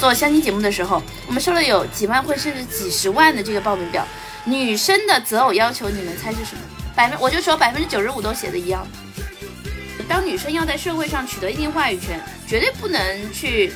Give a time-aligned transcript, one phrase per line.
[0.00, 4.06] 做相亲节目的时候，我们收了有几万或甚至几十万的这个报名表。
[4.44, 6.60] 女生的择偶要求，你们猜是什么？
[6.94, 8.86] 百分我就说百分之九十五都写的一样。
[10.08, 13.72] 当女生要在社会上取得一定话语权，绝对不能去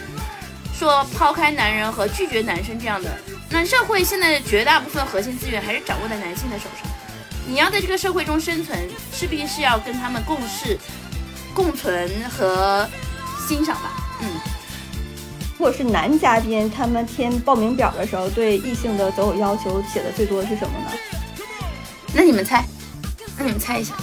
[0.77, 3.17] 说抛开男人和拒绝男生这样的。
[3.49, 6.91] 那社会现在的绝大部分核心资源还是掌握在男性的手上。
[7.47, 8.77] 你要在这个社会中生存，
[9.13, 10.77] 势必是要跟他们共事、
[11.55, 12.89] 共存和
[13.47, 14.06] 欣赏吧。
[15.57, 20.93] 嗯，如果是男嘉宾，他们填报名表的时候，对异性的择偶要求写的最多的是什么呢？
[22.13, 22.65] 那你们猜？
[23.39, 23.95] 那你们猜一下。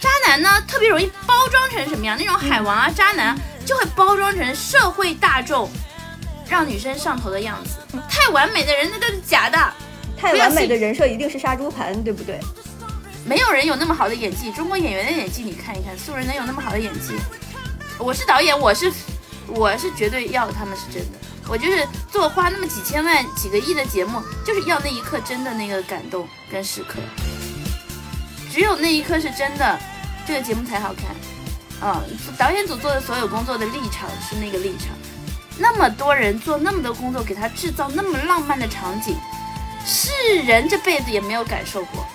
[0.00, 2.16] 渣男呢，特别容易包装成什么样？
[2.18, 5.70] 那种海王啊，渣男就会包装成社会大众
[6.48, 7.78] 让女生上头的样子。
[8.08, 9.58] 太完美的人，那都是假的。
[10.16, 12.40] 太完美的人设一定是杀猪盘，对不对？
[13.24, 17.14] 没有人有那么好的演技，中国演员的演技你看一看，素人能有那么好的演技？
[17.98, 18.90] 我是导演，我是
[19.50, 21.18] 我是绝对要他们是真的，
[21.48, 26.98] 我就是做花那么几千万、几个亿的节目，就是要那一刻真的那个感动跟时刻，
[28.52, 29.78] 只有那一刻是真的，
[30.26, 31.04] 这个节目才好看。
[31.82, 32.02] 嗯，
[32.36, 34.88] 导演组做的所有工作的立场是那个立场，
[35.58, 39.16] 那么多人做那么多工作，给他制造那么浪漫的场景。
[39.84, 40.10] 是
[40.44, 42.06] 人这辈子也没有感受过。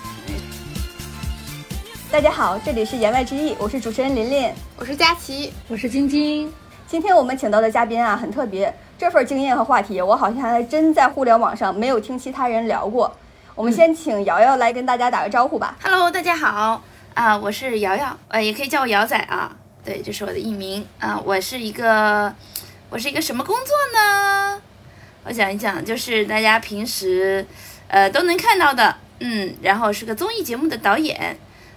[2.12, 6.50] 大家好，这里是言外之意，我是主持人琳琳，我是佳琪，我是晶晶。
[6.88, 13.12] 今天我们请到的嘉宾啊，很特别，这份经验和话题，我好像还真在互联网上没有听其他人聊过。
[13.56, 15.76] 我们先请瑶瑶来跟大家打个招呼吧。
[15.82, 16.80] Hello，大家好
[17.14, 19.56] 啊，我是瑶瑶，呃，也可以叫我瑶仔啊。
[19.84, 21.20] 对，这是我的艺名啊。
[21.24, 22.32] 我是一个，
[22.88, 24.62] 我是一个什么工作呢？
[25.24, 27.44] 我想一想，就是大家平时，
[27.88, 31.36] 呃，都能看到的，嗯，然后是个综艺节目的导演，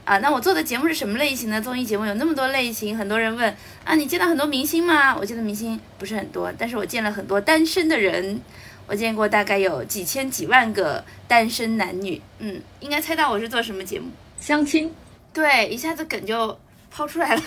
[0.09, 2.03] 啊，那我做的节目是什么类型的综艺节目？
[2.03, 5.15] 有那么多类型，很多人问，啊，你见到很多明星吗？
[5.15, 8.41] 我见的明星不是很多，但是我见了很多单身的人，
[8.87, 14.09] 我见过大概有几千几万个单身男女，嗯，应该猜到我是做什么节目？
[14.39, 14.91] 相亲？
[15.31, 16.57] 对，一下子梗就
[16.89, 17.41] 抛出来了，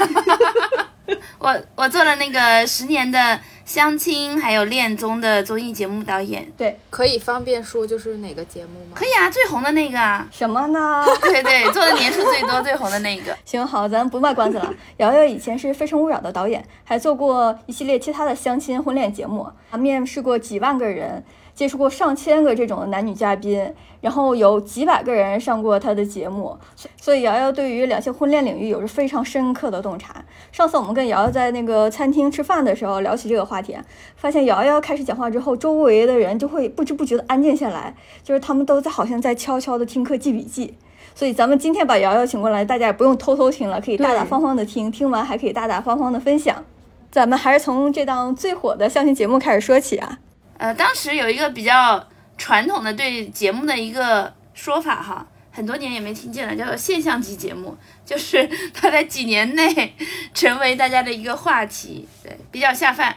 [1.40, 3.40] 我我做了那个十年的。
[3.64, 8.92] 相亲还有恋综的综艺节目导演，对，可以方便说就是哪个节目吗？
[8.94, 11.04] 可以啊，最红的那个啊，什么呢？
[11.22, 13.36] 对对，做的年数最多、最红的那个。
[13.46, 14.74] 行好，咱不卖关子了。
[14.98, 19.48] 瑶瑶以前是《非诚勿扰》的导演，还做过一系列其他的相亲婚恋节目，
[19.78, 21.24] 面试过几万个人。
[21.62, 26.58] 接触过上千个这种的男女嘉宾，然后有几百个人上过他的节目，
[27.00, 30.24] 所以瑶瑶对于两性婚恋领域有着非常深刻的洞察。
[30.50, 33.76] 上次我们跟瑶瑶在那个餐厅吃饭的时候聊起这个话题，
[34.16, 37.94] 发现瑶瑶开始讲话之后，周围的人就会不知不觉的安静下来，
[38.24, 40.74] 就是他们都在好像在悄悄的听课记笔记。
[41.14, 46.64] 所以咱们今天把瑶瑶请过来，大家也不用偷偷听了，可以大大方方的听，听完还可以大大方方的分享。
[47.12, 50.18] 咱们还是从这档最火的相亲节目开始说起啊。
[50.58, 52.06] 呃，当时有一个比较
[52.38, 59.94] 传统的对节目的一个说法哈，很多年也没听见了，叫做现象级节目，就是 它在几年内
[60.32, 63.16] 成为大家的一个话题，对，比较下饭。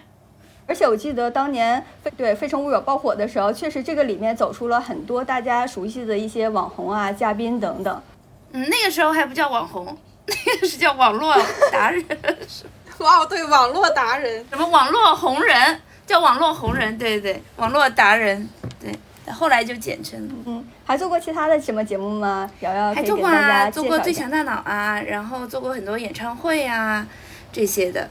[0.67, 8.03] 而且我记得当年非对《非诚勿扰》爆火的时候，确实这个里面走出了很多大家熟悉的一些网红啊、嘉宾等等。
[8.51, 9.95] 嗯，那个时候还不叫网红，
[10.25, 11.35] 那个是叫网络
[11.71, 12.03] 达人。
[12.97, 15.81] 哇，对，网络达人，什么网络红人。
[16.05, 18.47] 叫网络红人，对对对，网络达人，
[18.79, 18.91] 对，
[19.31, 20.29] 后来就简称。
[20.45, 22.49] 嗯，还做过其他的什么节目吗？
[22.59, 27.05] 瑶瑶还做过啊，做过《最强大脑》啊，然后做过很多演唱会啊
[27.51, 28.07] 这些的。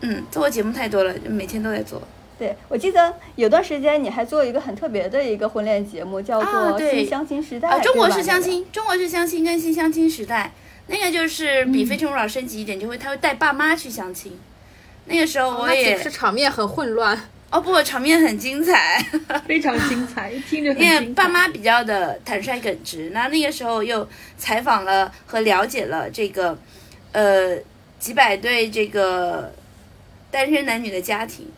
[0.00, 2.00] 嗯，做过节目太多了，每天都在做。
[2.38, 7.68] 对，我记得有段时间你还做一个很特别的一个婚恋节目，叫做《新相亲时代》。
[7.72, 10.52] 啊，中国式相亲，中国式相亲跟新相亲时代，
[10.86, 14.38] 那个就是比《非诚勿扰》升级一点，就会他会带爸妈去相亲。
[15.06, 17.18] 那个时候我也是场面很混乱。
[17.50, 19.02] 哦不，场面很精彩，
[19.48, 20.72] 非常精彩，听着。
[20.74, 26.58] 因为爸妈比较的坦率耿直，那那个时候又采访了和了解了这个，
[27.12, 27.56] 呃，
[27.98, 29.50] 几百对这个
[30.30, 31.50] 单身男女的家庭，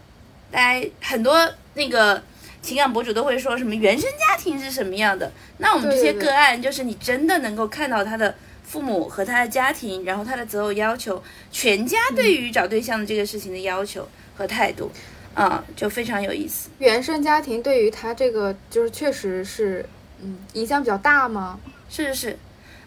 [0.51, 2.23] 大家很多那个
[2.63, 8.33] 情感博主都会说什么原生家庭是什么样的，那我们这些个案就是你真的能够看到他的
[8.63, 11.21] 父母和他的家庭，然后他的择偶要求，
[11.51, 14.89] 全家对于找对象的这个事情的要求和态度。
[15.35, 16.71] 啊，就非常有意思。
[16.79, 19.89] 原生家庭对于他这个就是确实是，
[20.21, 21.59] 嗯，影响比较大吗？
[21.89, 22.39] 是是是，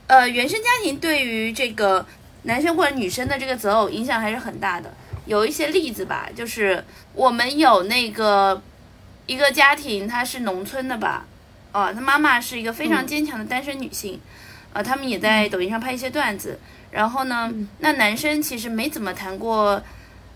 [0.08, 2.06] 呃，原生家庭对于这个
[2.44, 4.94] 男生或者女生的这个择偶影响还是很大的。
[5.26, 8.62] 有一些例子吧，就是我们有那个
[9.26, 11.26] 一个家庭，他是农村的吧，
[11.72, 14.20] 哦，他妈妈是一个非常坚强的单身女性，
[14.74, 16.60] 呃，他们也在抖音上拍一些段子。
[16.92, 19.82] 然后呢，那男生其实没怎么谈过。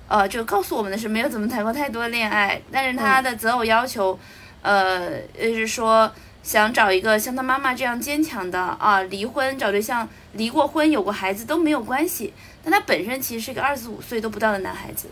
[0.08, 4.18] 呃，就告诉我们的是没有怎么谈过太多恋爱，但是他的择偶要求，
[4.62, 6.12] 呃，就是说
[6.44, 12.34] 想找一个像他妈妈这样坚强的啊，离婚找对象，离过婚有过孩子都没有关系。
[12.64, 15.10] 但他本身其实是一个二十五岁都不到的男孩子，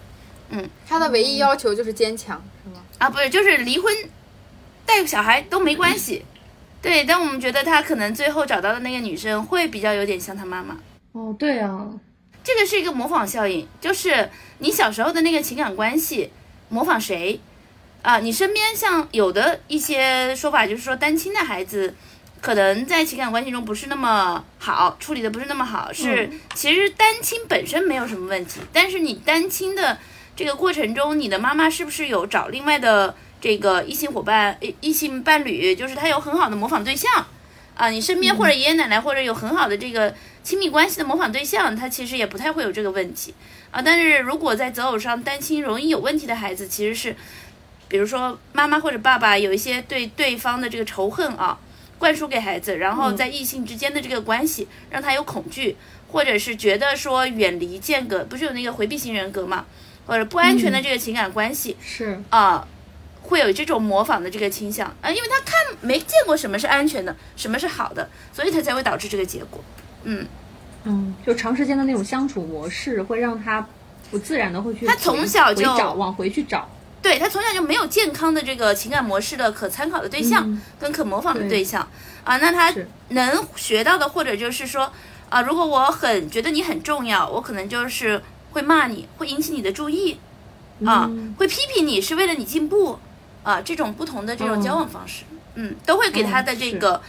[0.49, 2.81] 嗯他的唯一要求就是坚强，是吗？
[2.97, 3.93] 啊，不是，就是离婚
[4.85, 6.25] 带个小孩都没关系。
[6.81, 10.77] 对，但我们觉得他可能最后找到的那个女生会比较有点像他妈妈。
[11.13, 11.87] 哦，对啊，
[12.43, 14.29] 这个是一个模仿效应，就是
[14.59, 16.31] 你小时候的那个情感关系
[16.69, 17.39] 模仿谁
[18.01, 18.19] 啊？
[18.19, 21.93] 你身边像有的一些说法，就是说单亲的孩子
[22.41, 29.97] 可能在情感关系中不是那么好，处理的不是那么好，是其实单亲本身没有什么问题，但是你单亲的
[30.35, 37.25] 这个过程中，你的妈妈是不是有找另外的这个异性伙伴、异异性伴侣，就是他有很好的模仿对象
[37.75, 37.89] 啊？
[37.89, 40.15] 你身边或者爷爷奶奶或者有很好的这个。
[40.45, 43.33] 亲密关系的模仿对象，他其实也不太会有这个问题
[43.75, 43.81] 啊。
[43.83, 47.15] 但是如果在择偶上担心容易有问题的孩子，其实是，
[47.89, 51.59] 比如说妈妈或者爸爸有一些对对方的这个仇恨啊，
[51.99, 55.75] 灌输给孩子，然后在异性之间的这个关系让他有恐惧，
[56.07, 59.65] 或者是觉得说远离间隔，不是有那个回避型人格嘛，
[60.07, 62.67] 或者不安全的这个情感关系是啊，
[63.21, 69.63] 会有这种模仿的这个倾向啊，因为他看没见过什么是安全的，什么是好的，所以他才会导致这个结果。
[70.03, 70.25] 嗯，
[70.85, 73.67] 嗯，就长时间的那种相处模式，会让他
[74.09, 76.69] 不自然的会去他从小就找往回去找，
[77.01, 81.87] 对他从小就没有健康的这个情感模式的可参考的对象、嗯跟可模仿的对对象。
[82.23, 82.73] 啊，那他
[83.09, 84.91] 能学到的，或者就是说
[85.29, 88.21] 啊，如果我很觉得你很重要，我可能就是
[88.51, 90.19] 会骂你，会引起你的注意
[90.85, 92.97] 啊，嗯会批评你是为了你进步
[93.43, 95.23] 啊，这种不同的这种嗯交往方式，
[95.53, 96.99] 嗯，都会给他的这是个、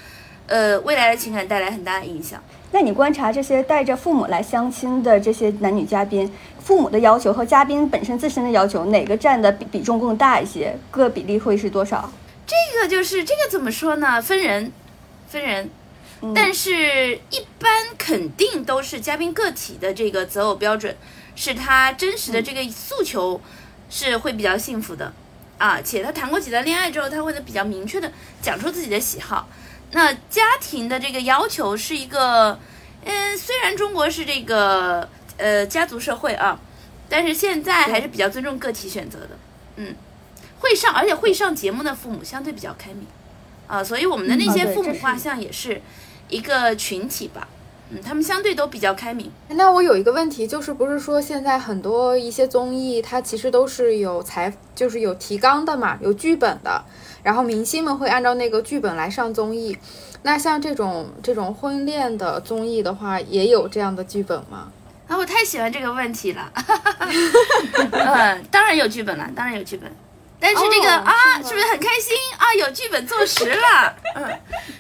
[0.47, 2.43] 呃未来的情感带来很大的影响。
[2.73, 10.77] 那你观察这些带着父母来相亲的这些男女嘉宾，父母的要求和嘉宾本身自身的要求，哪个占的比比重更大一些？
[10.91, 12.13] 各比例会是多少？
[12.47, 14.21] 这个就是这个怎么说呢？
[14.21, 14.73] 分人，
[15.29, 15.71] 分人。
[16.23, 20.97] 嗯但是，一般肯定都是嘉宾个体的这个择偶标准，
[21.35, 23.39] 是他真实的这个诉求
[23.91, 25.13] 是会比较幸福的
[25.59, 28.11] 啊，且他谈过几段恋爱之后，他会比较明确的
[28.41, 29.47] 讲出自己的喜好。
[29.93, 32.59] 那家庭的这个要求是一个，
[33.05, 36.59] 嗯，虽然中国是这个呃家族社会啊，
[37.09, 39.31] 但是现在还是比较尊重个体选择的，
[39.77, 39.95] 嗯，
[40.59, 43.07] 会上而且会上节目的父母相对比较开明
[43.67, 45.81] 啊，所以我们的那些父母画像也是
[46.29, 47.47] 一个群体吧，
[47.91, 49.31] 嗯，他们相对都比较开明。
[49.49, 56.85] 那我有一个问题，就是不是说现在很多一些综艺，它其实都是有采，就是有提纲的嘛，有剧本的，
[57.27, 59.77] 然后明星们会按照那个剧本来上综艺。
[60.23, 64.71] 那像这种这种婚恋的综艺的话，也有这样的剧本吗？
[65.09, 66.53] 啊，我太喜欢这个问题了。
[67.91, 69.91] 嗯，当然有剧本了，当然有剧本。
[70.39, 72.55] 但是这个、哦啊，是不是很开心啊？
[72.55, 73.97] 有剧本坐实了。
[74.15, 74.25] 嗯，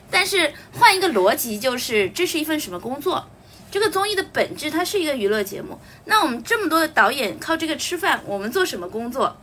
[0.08, 3.26] 但是换一个逻辑，就是这是一份什么工作？
[3.72, 5.76] 这个综艺的本质，它是一个娱乐节目。
[6.04, 9.36] 那我们这么多的导演靠这个吃饭，我们做什么工作？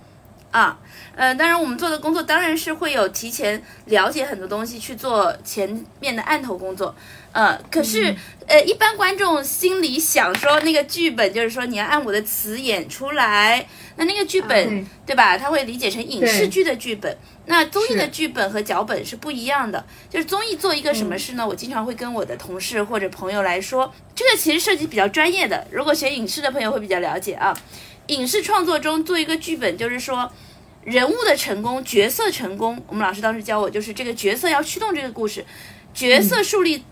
[0.54, 0.78] 啊，
[1.16, 6.96] 呃，当然我们做的工作当然是会有提前了解很多东西去做前面的案头工作，
[7.32, 8.16] 呃，可是、
[8.46, 15.36] 呃，一般观众心里想说那个剧本就是说你要按我的词演出来，那那个剧本、对对吧？
[15.36, 17.18] 他会理解成影视剧的剧本，
[17.48, 19.84] 那综艺的剧本和脚本是不一样的。
[20.08, 21.48] 就是综艺做一个什么事呢？
[21.48, 27.58] 我经常会跟我的同事或者朋友来说，这个其实涉及比较专业的，如果学影视的朋友会比较了解啊。
[28.08, 30.32] 影视创作中做一个剧本，就是说
[30.84, 32.84] 人物的成功、角色成功。
[32.88, 35.46] 我们老师当时教我，就是这个角色要驱动这个故事，
[35.94, 36.84] 角色树立、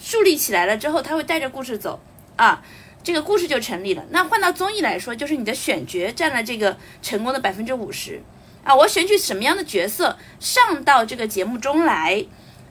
[0.00, 2.00] 树立起来了之后，他会带着故事走
[2.36, 2.62] 啊，
[3.02, 4.02] 这个故事就成立了。
[4.08, 8.22] 那换到综艺来说，就是你的选角占了这个成功的百分之五十
[8.64, 8.74] 啊。
[8.74, 12.24] 我选取什么样的角色上到这个节目中来，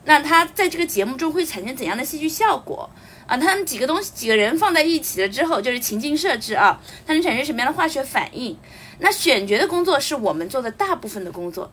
[0.06, 2.90] 那他在这个节目中会产生怎样的戏剧效果？
[3.26, 8.56] 啊，他们几个东西几个人放在一起了之后，就是情境设置啊，它能产生什么样的化学反应？
[8.98, 11.72] 那选角的工作是我们做的大部分的工作，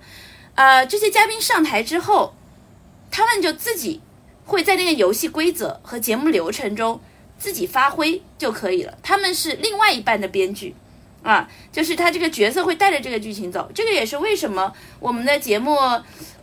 [0.55, 2.34] 呃，这些嘉宾上台之后，
[3.12, 4.01] 他们就自己
[4.46, 7.00] 会在那个游戏规则和节目流程中
[7.38, 8.98] 自己发挥就可以了。
[9.03, 10.75] 他们是另外一半的编剧，
[11.22, 13.70] 啊，就是他这个角色会带着这个剧情走。
[13.74, 15.77] 这个也是为什么我们的节目，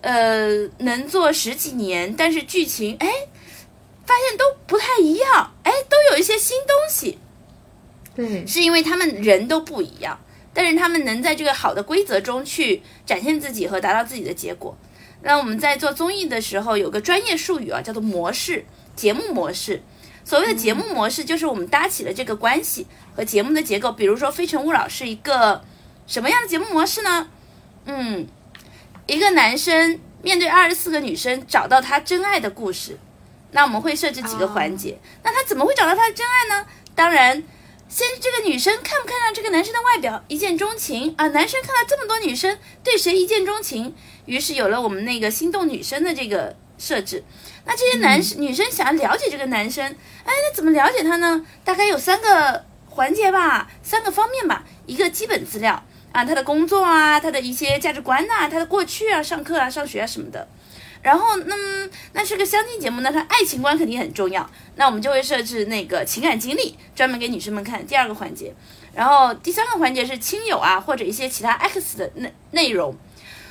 [0.01, 3.11] 呃，能做十几年，但是剧情哎，
[4.09, 7.19] 发现都不太一样，哎，都有一些新东西。
[8.17, 10.19] 对，是因为他们人都不一样，
[10.55, 14.75] 但是他们能在这个好的规则中去展现自己和达到自己的结果。
[15.21, 18.65] 那我们在做综艺的时候有个专业术语啊，叫做模式，
[18.97, 19.83] 节目模式。
[20.25, 23.93] 所谓的节目模式，就是我们搭起了这个关系和节目的结构。
[23.93, 25.63] 比如说《非诚勿扰》是一个
[26.07, 27.29] 什么样的节目模式呢？
[27.85, 28.27] 嗯，
[29.07, 32.99] 一个男生面对二十四个女生找到他真爱的故事。
[33.51, 34.99] 那我们会设置几个环节。
[35.23, 36.67] 那他怎么会找到他的真爱呢？
[36.95, 37.43] 当然，
[37.89, 41.29] 先这个女生看不看上这个男生的外表，一见钟情啊。
[41.29, 43.95] 男生看到这么多女生，对谁一见钟情？
[44.27, 47.25] 于是有了我们那个心动女生的这个设置。
[47.65, 51.45] 那这些男生、女生想要了解这个男生，哎，那怎么了解他呢？
[51.65, 54.65] 大概有三个环节吧，三个方面吧。
[54.87, 60.49] 一个基本资料啊，他的工作啊，他的一些价值观呐，他的过去啊，上课啊，上学啊什么的。
[61.03, 64.49] 然后，那么那是个相亲节目，那他爱情观肯定很重要。
[64.77, 67.87] 那我们就会设置那个情感经历，专门给女生们看。
[67.87, 68.55] 第二个环节，
[68.95, 72.97] 然后第三个环节是亲友啊，或者一些其他 X 的内内容。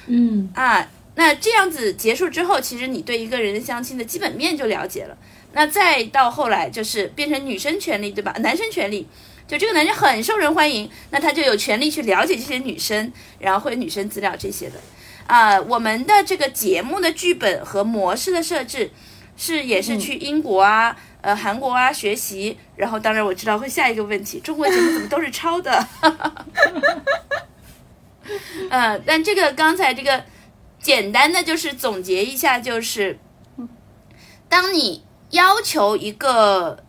[0.08, 0.88] 嗯啊。
[1.20, 5.18] 那这样子结束之后，其实你对一个人相亲的基本面就了解了。
[5.54, 8.32] 那再到后来就是变成女生权利，对吧？
[8.42, 9.08] 男生权利，
[9.48, 14.76] 就这个男生很受人欢迎，那他就有权利去了解这些女生，然后会女生资料这些的。
[15.28, 18.92] 啊，我们的这个节目的剧本和模式的设置，
[19.36, 22.58] 是也是去英国啊、呃韩国啊学习。
[22.76, 25.88] 然后当然我知道会下一个问题，中国节目怎么都是抄的？
[28.72, 30.24] 呃，但这个刚才这个。
[30.80, 33.20] 简单的就是总结一下，就是
[34.48, 36.82] 当你要求一个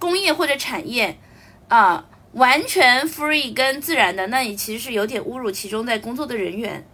[0.00, 1.16] 工业或者产业
[1.68, 6.84] 啊完全 free 跟自然的，那你其实是有点侮辱其中在工作的人员。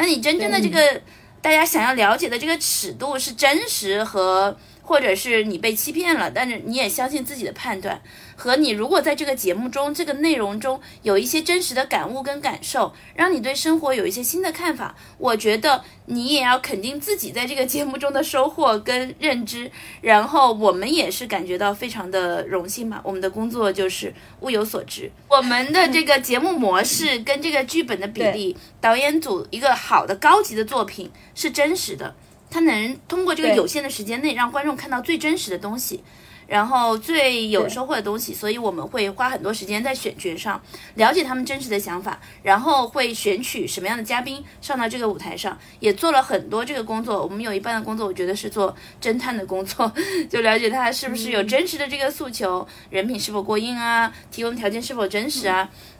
[0.00, 1.02] 那你真正的这个
[1.42, 8.00] 大家想要了解的这个尺度是真实和，或者是你被欺骗了，但是你也相信自己的判断。
[8.40, 19.70] 和你如果在这个节目中，这个内容中有一些真实的感悟跟感受，让你对生活有一些新的看法，我觉得你也要肯定自己在这个节目中的收获跟认知。
[20.00, 25.12] 然后我们也是感觉到非常的荣幸吧，我们的工作就是物有所值。
[25.28, 32.14] 我们的这个节目模式跟这个剧本的比例，导演组一个好的高级的作品是真实的，
[32.50, 36.02] 它能通过这个有限的时间内让观众看到最真实的东西。
[36.50, 40.60] 然后最有收获的东西，所以我们会花很多时间在选角上，
[40.96, 47.22] 了解他们真实的想法，然后会选取什么样的嘉宾上到这个舞台上，也做了很多这个工作。
[47.22, 49.92] 我们有一半的工作，我觉得是做侦探的工作，
[50.28, 55.70] 就了解他是不是有真实的这个诉求，人品是否过硬啊，提供条件是否真实啊，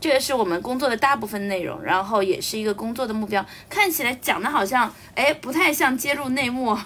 [0.00, 3.44] 这也是我们工作的大部分内容，然后也是一个工作的目标。
[3.68, 6.76] 看起来讲的好像，哎，不太像揭露内幕，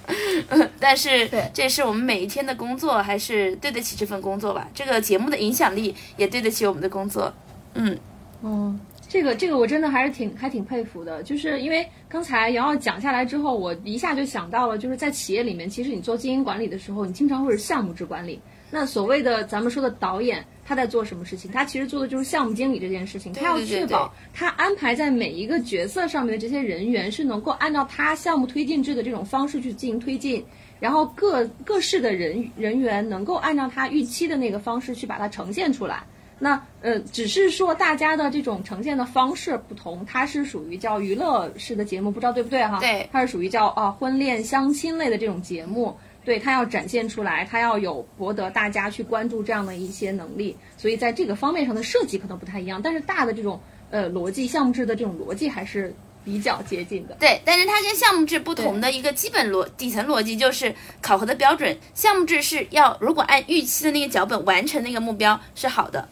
[0.78, 4.68] 但是这是我们每一天的工作，还是对得起这份工作吧？
[4.74, 7.32] 这个节目的影响力也对得起我们的工作。
[7.72, 7.98] 嗯，
[8.42, 8.74] 哦，
[9.10, 18.40] 这个这个我真的还是挺还挺佩服的，就是因为刚才瑶瑶讲下来之后，我一下就想到了，就是在企业里面，其实你做经营管理的时候，你经常会是项目制管理。
[18.70, 20.44] 那所谓的咱们说的导演。
[20.62, 21.50] 他在做什么事情？
[21.50, 23.32] 他其实做的就是项目经理这件事情。
[23.32, 30.44] 他要确保他安排在每一个角色上面的这些人员是能够按照他项目推进制的这种方式去进行推进，
[30.78, 36.04] 然后各各式的人人员能够按照他预期的那个方式去把它呈现出来。
[36.40, 42.80] 那呃，只是说大家的这种呈现的方式不同，它是属于叫娱乐式的节目，不知道对不对哈？
[42.80, 45.96] 对，它是属于叫啊婚恋相亲类的这种节目。
[46.22, 53.58] 对它要展现出来，它要有博得大家去关注这样的一些能力，所以在这个方面上的设计可能不太一样，但是大的这种
[53.90, 55.92] 呃逻辑项目制的这种逻辑还是
[56.22, 57.16] 比较接近的。
[57.18, 66.06] 对，但是它跟项目制不同的一个基本逻底层逻辑就是考核的标准，项目制是要如果按预期的那个脚本完成那个目标是好的。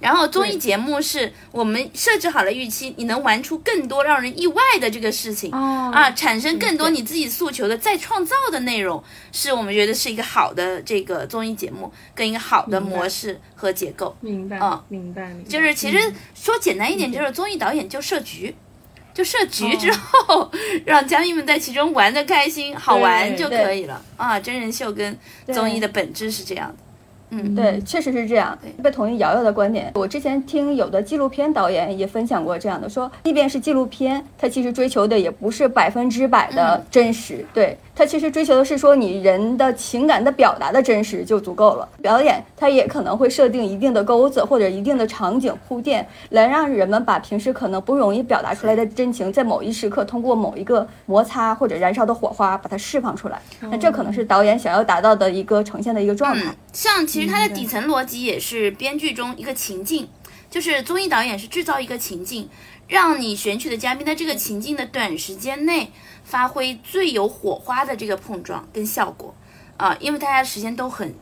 [0.00, 14.16] 然后综艺节目是我们设置好了预期，你能玩出更多让人意外的这个事情啊，产生更多你自己诉求的再创造的内容，是我们觉得是一个好的这个综艺节目跟一个好的模式和结构。
[14.20, 15.50] 明白，嗯，明白，明白。
[15.50, 18.54] 就是其实说简单一点，就是综艺导演就设局，
[19.12, 20.50] 就设局之后
[20.86, 24.40] 让嘉宾们在其中玩的开心、好玩就可以了啊。
[24.40, 25.18] 真人秀跟
[25.52, 26.89] 综艺的本质是这样的。
[27.30, 28.58] 嗯，对，确实是这样。
[28.76, 29.90] 特别同意瑶瑶的观点。
[29.94, 37.44] 我之前听有的纪录片导演也分享过这样的，说即便是纪录片，它其实追求的也不是百分之百的真实。
[37.54, 41.86] 对，它其实追求的是说你人的情感的表达的真实就足够了。
[42.00, 53.38] 表演它也可能会设定一定的钩子或者一定的场景铺垫，来让人们把平时可能不容易表达出来的真情，在某一时刻通过某一个摩擦或者燃烧的火花把它释放出来。
[53.60, 56.56] 那这可能是导演想要达到的一个呈现的一个状态。
[56.72, 60.08] 像其实它的底层逻辑也是编剧中一个情境，
[60.48, 62.48] 就是综艺导演是制造一个情境，
[62.88, 65.90] 让你选取的嘉宾在这个情境的短时间内
[66.30, 69.34] 发挥最有火花的这个碰撞跟效果。
[69.76, 71.14] 啊，因为大家时间都很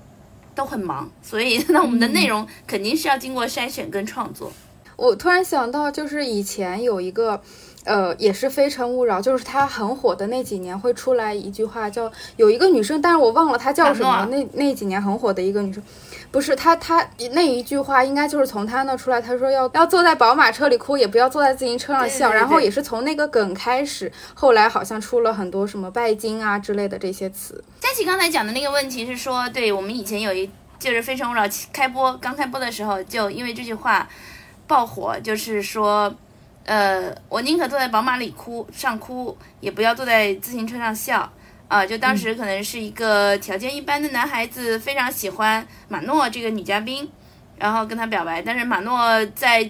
[0.55, 4.53] 都很忙，所以那我们的内容肯定是要经过筛选跟创作。
[4.97, 7.41] 我突然想到，就是以前有一个，
[7.85, 14.27] 呃，也是《非诚勿扰》，就是它很火的那几年会出来一句话，叫有一个女生，但是我忘了她叫什么。
[14.31, 15.83] 那那几年很火的一个女生，
[16.31, 19.23] 不是她，她那一句话应该就是从她那出来。
[19.23, 22.29] 她说要要坐在宝马车里哭，也不要坐在自行车上笑。
[22.29, 27.63] 对对对然后也是从那个梗开始，后来好像出了很多什么拜金啊之类的这些词。
[27.81, 34.07] 佳琪刚才讲的那个问题是说，对我们以前有一就是《非诚勿扰》开播刚开播的时候，就因为这句话
[34.67, 36.13] 爆火，就是说，
[36.69, 41.33] 呃，我宁可坐在宝马里哭上哭，也不要坐在自行车上笑。
[41.67, 47.11] 啊，就当时可能是一个条件一般的男孩子非常喜欢马诺这个女嘉宾，
[47.57, 49.65] 然后跟她表白，但是马诺在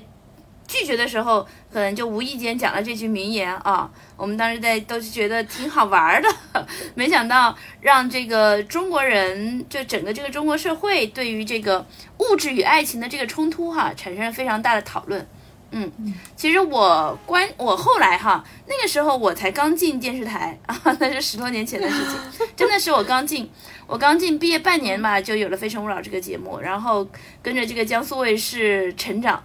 [0.67, 3.89] 拒绝的时候，可能就无意间讲了这句名言啊。
[4.17, 6.29] 我们当时在都是觉得挺好玩的，
[6.97, 11.87] 没想到让这个中国人，就整个这个中国社会对于这个
[12.19, 15.25] 物质与爱情的这个冲突哈，产生了非常大的讨论。
[15.71, 15.93] 嗯，
[16.35, 23.51] 其实我关我后来哈，那个时候我才刚进电视台啊， 那是十多年前的事情，真的是我刚进，
[23.87, 27.07] 我刚进毕业半年吧，就有了《非诚勿扰》这个节目，然后
[27.43, 29.43] 跟着这个江苏卫视成长。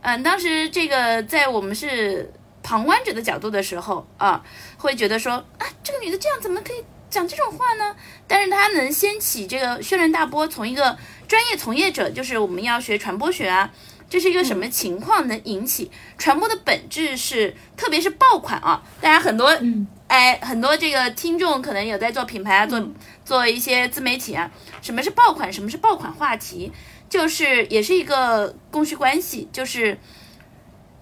[0.00, 2.32] 嗯，当时这个在我们是
[2.62, 4.42] 旁观者的角度的时候啊，
[4.78, 7.94] 会觉得说啊，这个女的这样怎么可以讲这种话呢？
[8.26, 10.96] 但是她能掀起这个轩然大波，从一个
[11.26, 13.70] 专业从业者，就是我们要学传播学啊，
[14.08, 19.54] 这是一个什么情况能引起传播的本质是，特别是爆款啊，当然很多
[20.06, 22.82] 哎，很多这个听众可能有在做品牌啊，做
[23.24, 24.50] 做一些自媒体啊。
[24.80, 25.52] 什么是爆款？
[25.52, 26.72] 什么是爆款话题？
[27.10, 29.98] 就是也是一个供需关系，就是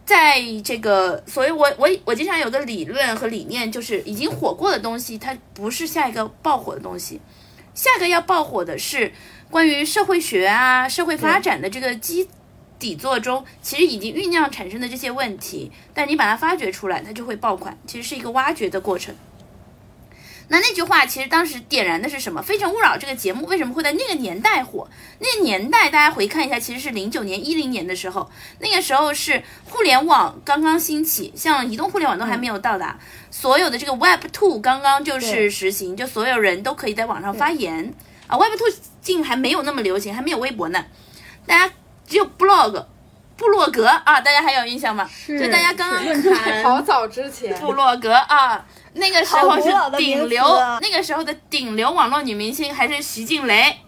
[0.04, 7.20] 在这个，所以我我我经常有个理论和理念，就是已经火过的东西，它不是下一个爆火的东西，
[7.74, 9.12] 下一个要爆火的是
[9.50, 12.28] 关于社会学啊、社会发展的这个基
[12.78, 19.14] 底座中，其实已经酝酿产生的这些问题，但你把它发掘出来，它就会爆款，其实是一个挖掘的过程。
[20.48, 22.40] 那那句话其实当时点燃的是什么？
[22.44, 24.88] 《非诚勿扰》这个节目为什么会在那个年代火？
[25.18, 32.96] 那个年代大家回看一下，其实是零九年、一零年的时候，那个时候是互联网刚刚兴起，像移动互联网都还没有到达，
[33.28, 37.92] 所有的这个 Web Two 刚刚就是实行，就所有人都可以在网上发言
[38.28, 38.38] 啊。
[38.38, 38.68] Web Two
[39.02, 40.86] 竟还没有那么流行，还没有微博呢，
[41.44, 41.74] 大家
[42.06, 42.84] 只有 blog。
[43.38, 45.06] 部落格啊，大家还有印象吗？
[45.14, 48.64] 是就大家刚刚是论坛好早之前，部落格啊，
[48.94, 53.78] 那个时候是顶流啊，那个时候的顶流网络女明星还是徐静蕾，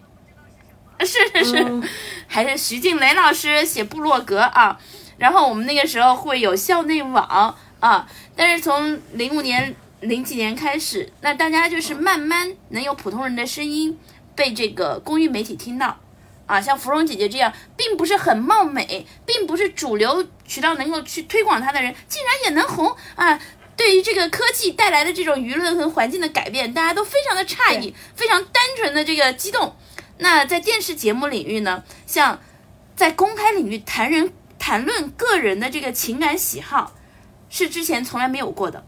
[0.99, 1.83] 是 是是，嗯
[2.29, 4.79] 还是徐静蕾老师写部落格啊。
[5.17, 13.97] 然后我们那个时候会有校内网啊，但是从零五年、零几年开始，那大家就是慢慢能有普通人的声音
[14.35, 15.97] 被这个公益媒体听到。
[16.49, 23.39] 啊，像芙蓉姐姐这样，并不是很貌美，并不是主流渠道能够去推广她的人，竟然也能红啊！
[23.77, 29.75] 对于这个科技带来的这种舆论和环境的改变，大家都非常的诧异，非常单纯的这个激动。
[30.17, 32.41] 那在电视节目领域呢，像
[32.95, 36.95] 在公开领域谈人谈论个人的这个情感喜好，
[37.51, 38.83] 是之前从来没有过的，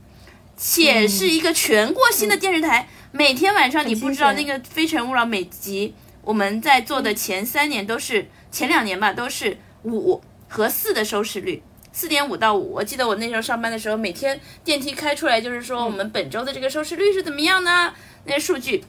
[0.57, 5.93] 且是一个全国性的电视台，每天晚上你不知道那个《非诚勿扰》每集。
[6.23, 12.73] 我们在做的前三年都是前两年吧，都是五和四的收视率，四点五到五。
[12.73, 17.93] 我记得我那时候上班的时候，每天电梯开出来就是说我们本周的这个收视率是怎么样呢？
[18.25, 18.83] 那些数据，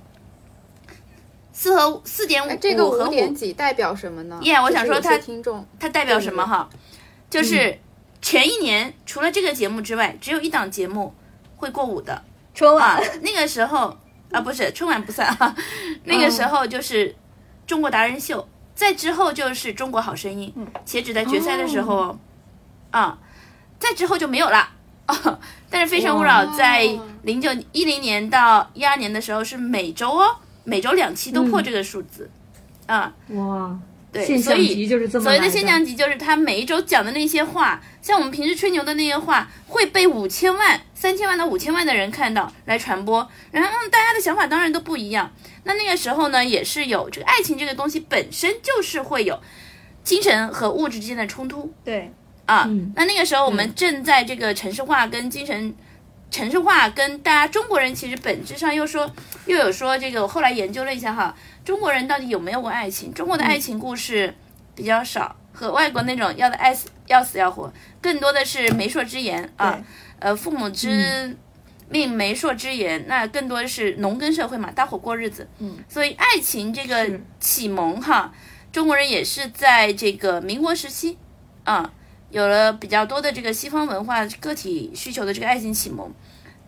[1.53, 6.69] 四和四点五，哎这个和五点几代表什么呢？Yeah，我想说它听众它代表什么哈？
[7.31, 7.79] 就是
[8.21, 11.15] 前一年除了这个节目之外，只有一档节目
[11.57, 12.23] 会过五的。
[12.55, 13.97] 春啊晚，那个时候
[14.33, 15.55] 啊，不是春晚不算啊，
[16.05, 17.15] 那个时候就是
[17.67, 20.53] 中国达人秀，再之后就是中国好声音，
[20.85, 22.19] 且只在决赛的时候哦，
[22.91, 23.19] 啊，
[23.79, 24.69] 再之后就没有了。
[25.07, 26.89] 啊， 但是《非诚勿扰》在
[27.23, 32.31] 零九一零年到一二年的时候是每周哦，每周两期都破这个数字，
[32.87, 33.77] 啊，哇，
[34.13, 43.27] 对，现象所以级就是这么来所谓的现象级，就是他每一周讲的那些话，像我们平时吹牛的那些话，会被五千万、三千万到五千万的人看到来传播。
[43.51, 45.33] 然后，嗯，大家的想法当然都不一样。
[45.65, 49.41] 那那个时候呢，也是有这个爱情这个东西本身就是会有
[50.05, 52.13] 精神和物质之间的冲突对，
[52.45, 52.67] 啊。
[52.69, 55.75] 嗯那那个时候我们正在这个城市化跟精神。
[56.31, 63.13] 城市化跟大家中国人其实本质上又说又有说这个，我后来研究了一下哈，中国人到底有没有过爱情？
[63.15, 64.35] 中国的爱情故事
[64.75, 69.81] 比较少，和外国那种要的爱死要死要活，更多的是媒妁之言啊，
[70.19, 71.37] 呃，父母之、
[71.89, 75.49] 命媒妁之言，那更多的是农耕社会嘛，搭伙过日子。
[75.59, 78.33] 嗯，所以爱情这个启蒙哈，
[78.73, 81.17] 中国人也是在这个民国时期
[81.65, 81.93] 啊，
[82.31, 86.13] 有了比较多的这个西方文化个体需求的这个爱情启蒙。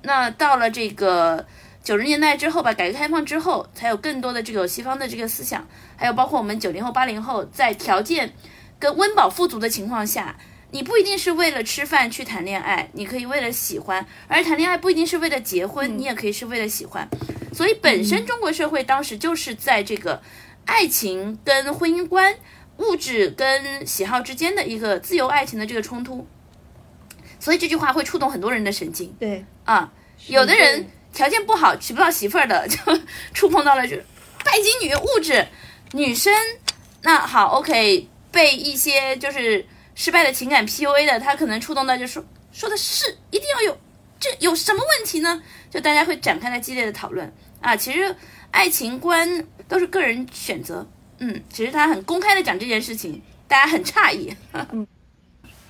[0.02, 1.46] 那到了这个
[1.84, 8.32] 九十年代之后吧，改革开放之后，才有更多的这个西方的这个思想，还有包括我们九零后、八零后，在条件
[8.78, 10.34] 跟温饱富足的情况下，
[10.70, 17.06] 你不一定是为了吃饭去谈恋爱，你可以为了喜欢，而谈恋爱不一定是为了结婚，你也可以是为了喜欢。
[17.52, 20.22] 所以本身中国社会当时就是在这个
[20.64, 22.34] 爱情跟婚姻观、
[22.78, 26.26] 物质跟喜好之间的一个自由爱情的这个冲突。
[27.38, 29.92] 所以这句话会触动很多人的神经对，啊，
[30.28, 32.76] 有的人条件不好娶不到媳妇儿的， 就
[33.32, 33.96] 触碰到了就
[34.44, 35.46] 拜金女物质
[35.92, 36.32] 女生。
[37.02, 43.78] 那好，OK，被一些就是失败的情感 PUA 的，他可能触动到就说说的是一定要有，
[44.18, 45.42] 这有什么问题呢？
[45.70, 47.76] 就大家会展开了激烈的讨论啊。
[47.76, 48.14] 其实
[48.50, 50.86] 爱情观都是个人选择，
[51.18, 54.34] 嗯，只是他很公开的讲这件事情，大家很诧异。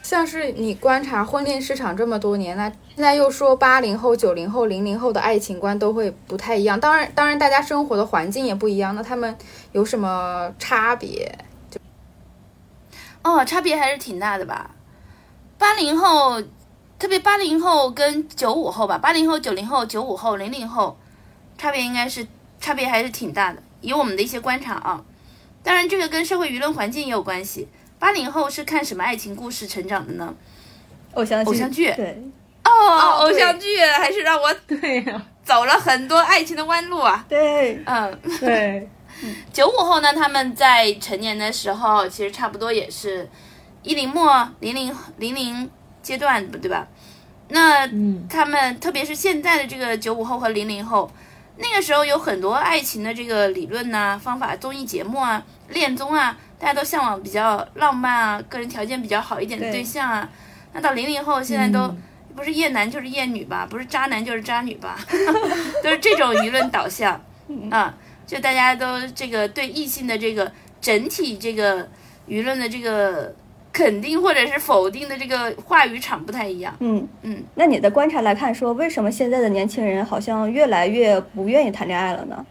[0.05, 6.79] 像是你观察婚恋市场这么多年，那现在又说八零后、九零后、零零后的爱情观都会不太一样。
[6.79, 9.35] 当然，当然大家生活的环境也不一样，那他们
[9.73, 11.37] 有什么差别？
[11.71, 11.81] 就
[13.23, 14.73] 哦，差别还是挺大的吧。
[15.57, 16.43] 八零后，
[16.99, 20.99] 特别八零后跟九五后吧，八零后、九零后、九五后、零零后，
[21.57, 22.27] 差别应该是
[22.61, 23.63] 差别还是挺大的。
[23.81, 25.03] 以我们的一些观察啊，
[25.63, 27.67] 当然这个跟社会舆论环境也有关系。
[28.05, 30.35] 八零后是看什么爱情故事成长的呢？
[31.15, 31.91] 偶像剧，偶像剧。
[31.95, 32.23] 对，
[32.63, 32.71] 哦，
[33.21, 37.25] 偶像剧还是让我对呀、走了很多爱情的弯路啊。
[37.27, 38.87] 对，嗯，对，
[39.55, 43.27] 九五后呢，他们在成年的时候，其实差不多也是
[43.83, 45.71] 一零末、零零零零
[46.03, 46.87] 阶段，对吧？
[47.49, 51.11] 那嗯，他们特别是现在的这个九五后和零零后，
[51.57, 60.27] 那个时候有很多爱情的这个理论呐、方法、综艺节目啊、恋综啊，大家都向往比较浪漫啊、个人条件比较好一点的对对象啊。
[60.73, 62.03] 那到零零后现在都、嗯
[62.35, 64.99] 不是厌男就是厌女吧，不是渣男就是渣女吧，
[65.85, 67.21] 都是这种舆论导向
[67.71, 67.95] 啊。
[68.27, 70.51] 就大家都这个对异性的这个
[70.81, 71.89] 整体这个
[72.27, 73.33] 舆论的这个
[73.73, 76.75] 肯定或者是否定的这个话语场不太一样。
[76.81, 82.45] 嗯嗯，那你的观察来看，说为什么现在的年轻人好像越来越不愿意谈恋爱了呢？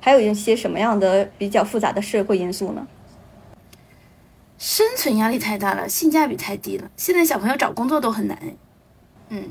[0.00, 2.86] 还有一些什么样的比较复杂的社会因素呢？
[4.58, 6.90] 生存压力太大了，性价比太低了。
[6.96, 8.36] 现在小朋友找工作都很难，
[9.28, 9.48] 嗯，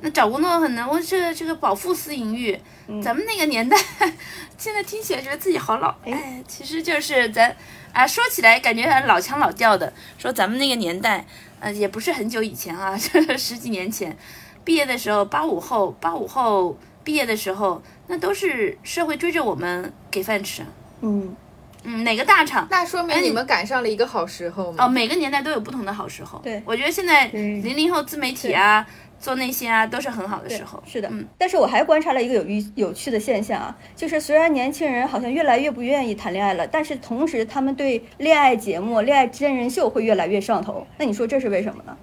[0.00, 0.86] 那找工作很难。
[0.86, 2.60] 我这个这个饱腹思淫欲，
[3.02, 3.76] 咱们那个年代，
[4.58, 7.56] 现在听起来觉得自己好老，哎，其实就是咱
[7.94, 11.26] 啊，说起来感觉很老腔老调的，说咱们那个年代，
[11.60, 14.14] 呃，也不是很久以前啊，就 是十几年前，
[14.62, 20.68] 毕业的时候，八五后，八五后毕业的时候，那都是社会追着我们给饭吃啊。
[21.00, 21.34] 嗯，
[21.84, 22.66] 嗯，哪个大厂？
[22.70, 24.84] 那说明你们赶上了一个好时候嘛。
[24.84, 26.40] 哦，每个年代都有不同的好时候。
[26.42, 28.86] 对我觉得现在零零后自媒体啊，
[29.20, 30.82] 做那些啊，都是很好的时候。
[30.86, 31.08] 是的。
[31.12, 40.86] 嗯但是我还观察了一个有趣有趣的现象啊，就是虽然年轻人好像越来越不愿意谈恋爱了，但是同时他们对恋爱节目、恋爱真人秀会越来越上头。
[40.98, 41.96] 那你说这是为什么呢？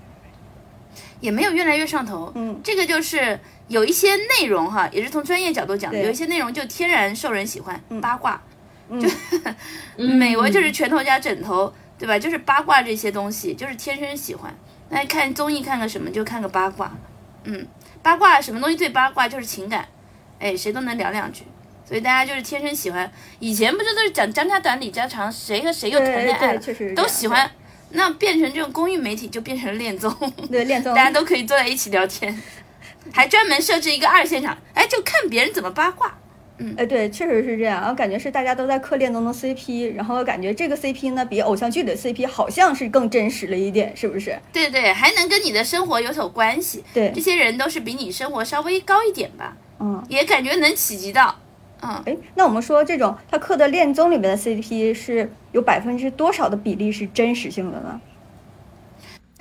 [1.21, 2.31] 也没有越来越上头。
[2.35, 8.41] 嗯，这个就是有一些内容哈，也是从专业角度讲的，有一些内容就天然受人喜欢，八卦。
[9.97, 12.19] 嗯美国就是拳头加枕头，对吧？
[12.19, 14.53] 就是八卦这些东西，就是天生喜欢。
[14.89, 16.91] 那看综艺看个什么就看个八卦，
[17.45, 17.65] 嗯，
[18.01, 19.87] 八卦什么东西最八卦就是情感，
[20.39, 21.43] 哎，谁都能聊两句。
[21.87, 23.11] 所以大家就是天生喜欢。
[23.39, 27.49] 以前不是都是讲张家短李家长，谁和谁又谈恋爱了，确都喜欢。
[27.89, 30.09] 那变成这种公益媒体，就变成了恋综，
[30.49, 32.41] 对恋 综大，家都可以坐在一起聊天，
[33.11, 36.17] 还专门设置一个二现场，哎，就看别人怎么八卦。
[36.77, 37.83] 哎，对，确实是这样。
[37.87, 44.37] 我感觉是大家都在磕恋综的 CP，然后感觉这个 CP 呢，比偶像剧里的 CP 好像是更真实了一点，是不是？
[44.53, 46.83] 对对，还能跟你的生活有所关系。
[46.93, 50.03] 对这，些人都是比你生活稍微高一点吧，嗯。
[50.07, 51.35] 也感觉能企及到。
[51.81, 57.99] 嗯，哎，那我们说这种他磕的恋综里面的 CP 是有百分之多少的比例是真实性的呢？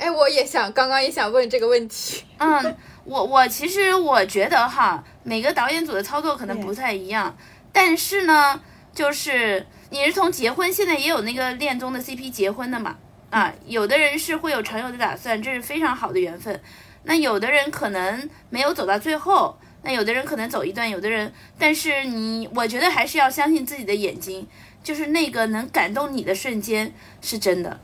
[0.00, 2.24] 哎，我也想，刚刚也想问这个问题。
[2.40, 7.36] 嗯，我我其实我觉得哈，每个导演组的操作可能不太一样，
[7.70, 8.58] 但是呢，
[8.94, 12.96] 就是你是从结婚，现在也有那个恋综的 CP 结婚的嘛，
[13.28, 16.58] 啊，有的人是会有长久的打算，这是非常好的缘分。
[17.02, 24.48] 那有的人可能没有走到最后，那有的人可能走一段，有的人，但是你，我觉得还是要相信自己的眼睛，
[24.82, 27.78] 就是那个能感动你的瞬间是真的，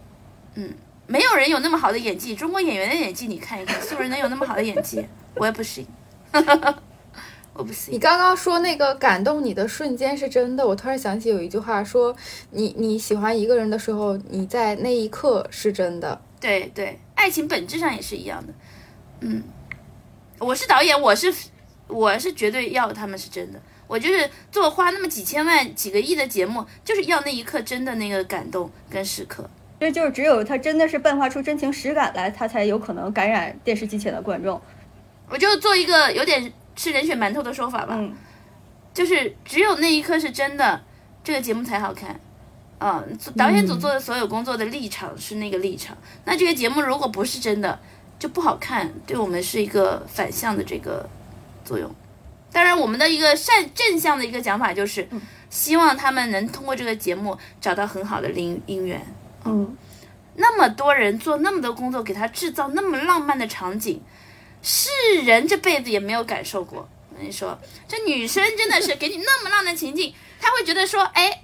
[0.55, 0.73] 嗯。
[1.07, 5.87] 没有人有那么好的演技，中国演员的演技你看一看， 素人能有那么好的演技，我也不行。
[7.59, 7.99] 我不信你。
[7.99, 12.15] 刚刚说那个感动你的瞬间是真的，我突然想起有一句话说，
[12.51, 16.21] 你你喜欢一个人的时候，你在那一刻是真的。
[16.39, 18.53] 对对，爱情本质上也是一样的。
[19.21, 19.43] 嗯，
[20.39, 21.33] 我是导演，我是
[21.87, 23.59] 我是绝对要他们是真的。
[23.87, 29.49] 我就是做花那么几千万、几个亿的节目，就是要那一刻真的那个感动跟时刻。
[29.79, 34.61] 这就是只有他真的是迸发出真情实感来，他才有可能感染电视机前的观众。
[35.29, 38.13] 我就做一个有点吃人血馒头的说法吧，嗯，
[38.95, 40.81] 就是只有那一刻是真的，
[41.25, 42.19] 这个节目才好看。
[42.79, 43.03] 啊、
[43.35, 47.79] 导演组做的所有工作的立场是那个立场，那这个节目如果不是真的，
[48.19, 51.09] 就不好看，对我们是一个反向的这个
[51.65, 51.91] 作用。
[52.53, 55.09] 当然，我们的一个善正向的一个讲法就是，
[55.49, 59.01] 希望他们能通过这个节目找到很好的姻姻缘。
[59.47, 59.77] 嗯，
[60.35, 64.03] 那么多人做那么多工作，给他制造那么浪漫的场景，
[64.63, 64.91] 是
[65.25, 66.89] 人这辈子也没有感受过。
[67.11, 71.43] 我跟你说，这女生真的是给你那么浪的情境，她会觉得说，哎，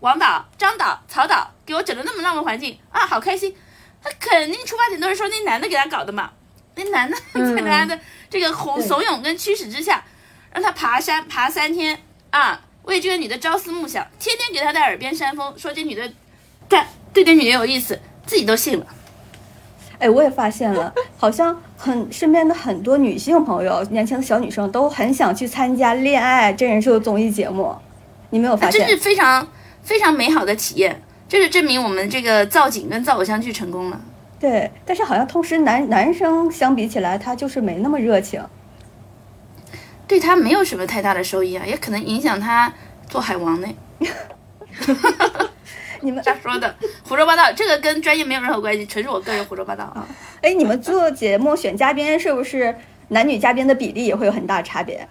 [0.00, 3.54] 王导、张导、曹导给我整的那么浪漫环境啊，好开心。
[4.02, 6.30] 他肯定出发点都是说那男的给他搞的嘛，
[6.76, 7.98] 那男的 在他的
[8.30, 10.04] 这个哄怂恿跟驱使之下，
[10.52, 16.12] 让他爬山爬三天啊，为这个女的朝思暮想，天天给她在耳边煽风，说这女的
[16.68, 18.86] 干对这女的有意思，自己都信了。
[19.98, 27.74] 哎，我也发现了，好像很身边的很多女性朋友，年轻的小女生都很想去参加恋爱真人秀综艺节目，
[28.28, 28.82] 你没有发现？
[28.82, 29.48] 这是非常
[29.82, 33.98] 非常美好的体验，这是证明我们这个造景跟造偶像剧成功了。
[34.38, 38.44] 对，但是好像同时男男生相比起来，他就是没那么热情。
[40.06, 42.70] 对他没有什么太大的收益啊，也可能影响他
[43.08, 43.68] 做海王呢。
[46.02, 50.06] 你们瞎说的，胡说八道，这个跟专业没有任何关系，纯是我个人胡说八道啊。
[50.42, 52.76] 哎，你们做节目选嘉宾是不是
[53.08, 55.08] 男女嘉宾的比例也会有很大差别？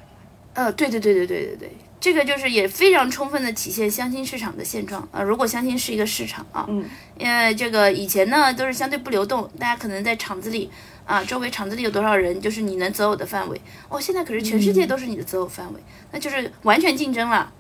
[0.54, 5.24] 呃，对对对对对对对，这个就是也非常充分的体现相亲市场的现状啊、呃。
[5.24, 6.86] 如果相亲是一个市场啊，嗯，
[7.18, 10.72] 因为这个以前呢都是相对不流动，大家可能在厂子里
[11.06, 13.60] 啊，周围厂子里有多少人，就是你能择偶的范围。
[13.90, 15.80] 哦，现在可是全世界都是你的择偶范围，
[16.12, 17.52] 那就是完全竞争了。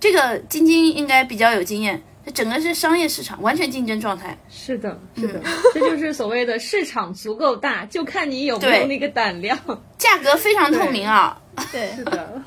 [0.00, 4.36] 这个晶晶应该比较有经验，这整个是商业市场，完全竞争状态。
[4.48, 5.40] 是的，是的，
[5.74, 9.58] 这就是所谓的市场足够大，就看你有没有那个胆量。
[9.98, 11.40] 价格非常透明啊。
[11.72, 12.40] 对， 是的，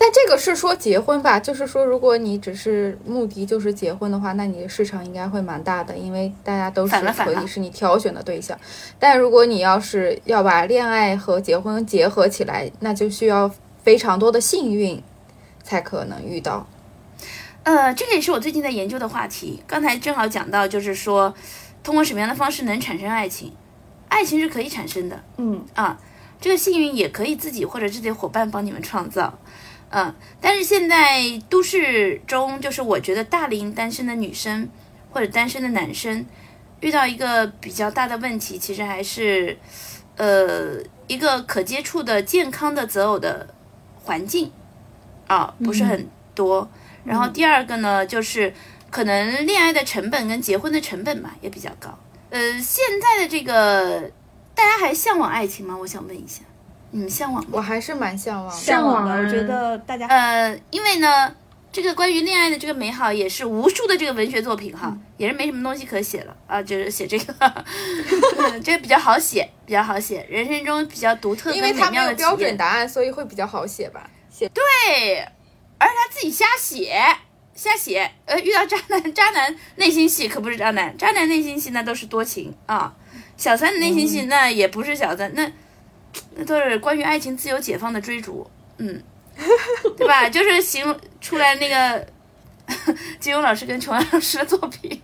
[0.00, 8.56] 但这个是说结婚吧，就是说，如果你只是目的就是结婚的话，那你的市场应该会蛮大的，因为大家都是可以是你挑选的对象。
[9.00, 13.50] 但如果你要是要把恋爱和结婚结合起来，那就需要
[13.82, 15.02] 非常多的幸运
[15.64, 16.64] 才可能遇到。
[17.68, 19.62] 呃，这个也是我最近在研究的话题。
[19.66, 21.34] 刚才正好讲到，就是说，
[21.82, 23.52] 通过什么样的方式能产生爱情？
[24.08, 26.00] 爱情是可以产生的嗯，啊，
[26.40, 29.38] 这个幸运也可以自己或者自己的伙伴帮你们创造。
[29.90, 34.70] 嗯，但是现在都市中，就是我觉得大龄单身的女生
[35.10, 36.24] 或者单身的男生
[36.80, 39.58] 遇到一个比较大的问题，其实还是
[40.16, 40.76] 呃
[41.06, 43.54] 一个可接触的健康的择偶的
[44.04, 44.50] 环境
[45.26, 46.66] 啊，不是很多。
[47.04, 48.52] 然后第二个呢，就是
[48.90, 51.98] 可能恋爱的成本跟结婚的成本嘛也比较高。
[52.30, 54.10] 呃，现在的这个
[54.54, 55.76] 大家还向往爱情吗？
[55.76, 56.42] 我想问一下，
[56.90, 57.50] 你们向往吗？
[57.52, 58.60] 我还是蛮向往的。
[58.60, 61.34] 向往啊的我觉得大家呃，因为呢，
[61.72, 67.34] 这个关于恋爱的这个美好，也是无数的这个文学作品哈，也是没什么东西可写了啊，就是写这个，
[68.50, 72.36] 嗯 这个比较好写，比较好写，人生中比较独特因为它没有标。
[72.36, 74.08] 准答案，所以会比较好写吧。
[74.30, 75.26] 写对，
[75.78, 77.00] 而且他自己瞎写，
[77.54, 78.10] 瞎写。
[78.26, 82.94] 呃，遇到渣男，渣男内心戏可不是渣男，渣男内心戏那都是多情啊。
[83.36, 85.50] 小三的内心戏那也不是小三，那
[86.34, 89.00] 那都是关于爱情自由解放的追逐，嗯，
[89.96, 90.28] 对吧？
[90.28, 92.04] 就是形容出来那个
[93.20, 95.00] 金庸老师跟琼瑶老师的作品，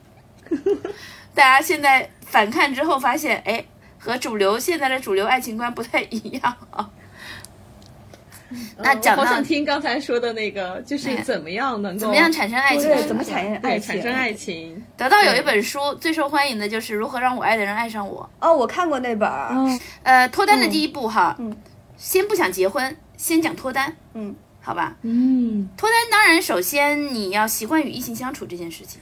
[1.32, 3.64] 大家现在反看之后发现，哎，
[3.98, 6.90] 和主流现在的主流爱情观不太一样啊。
[8.78, 13.06] 那呃讲到我好想听刚才说的那个，就是哎怎么样能够怎么样产生爱情？
[13.06, 13.86] 怎么产生爱情？
[13.94, 14.84] 产生爱情？
[14.96, 19.68] 得到有一本书最受欢迎的就是《如何让我爱的人爱上我哦，我看过那本儿，哦，》。
[20.02, 21.56] 呃，脱单的第一步哈，嗯
[21.96, 24.96] 先不想结婚，先讲脱单，嗯，好吧？
[25.02, 29.00] 嗯，脱单当然首先你要习惯与异性相处这件事情。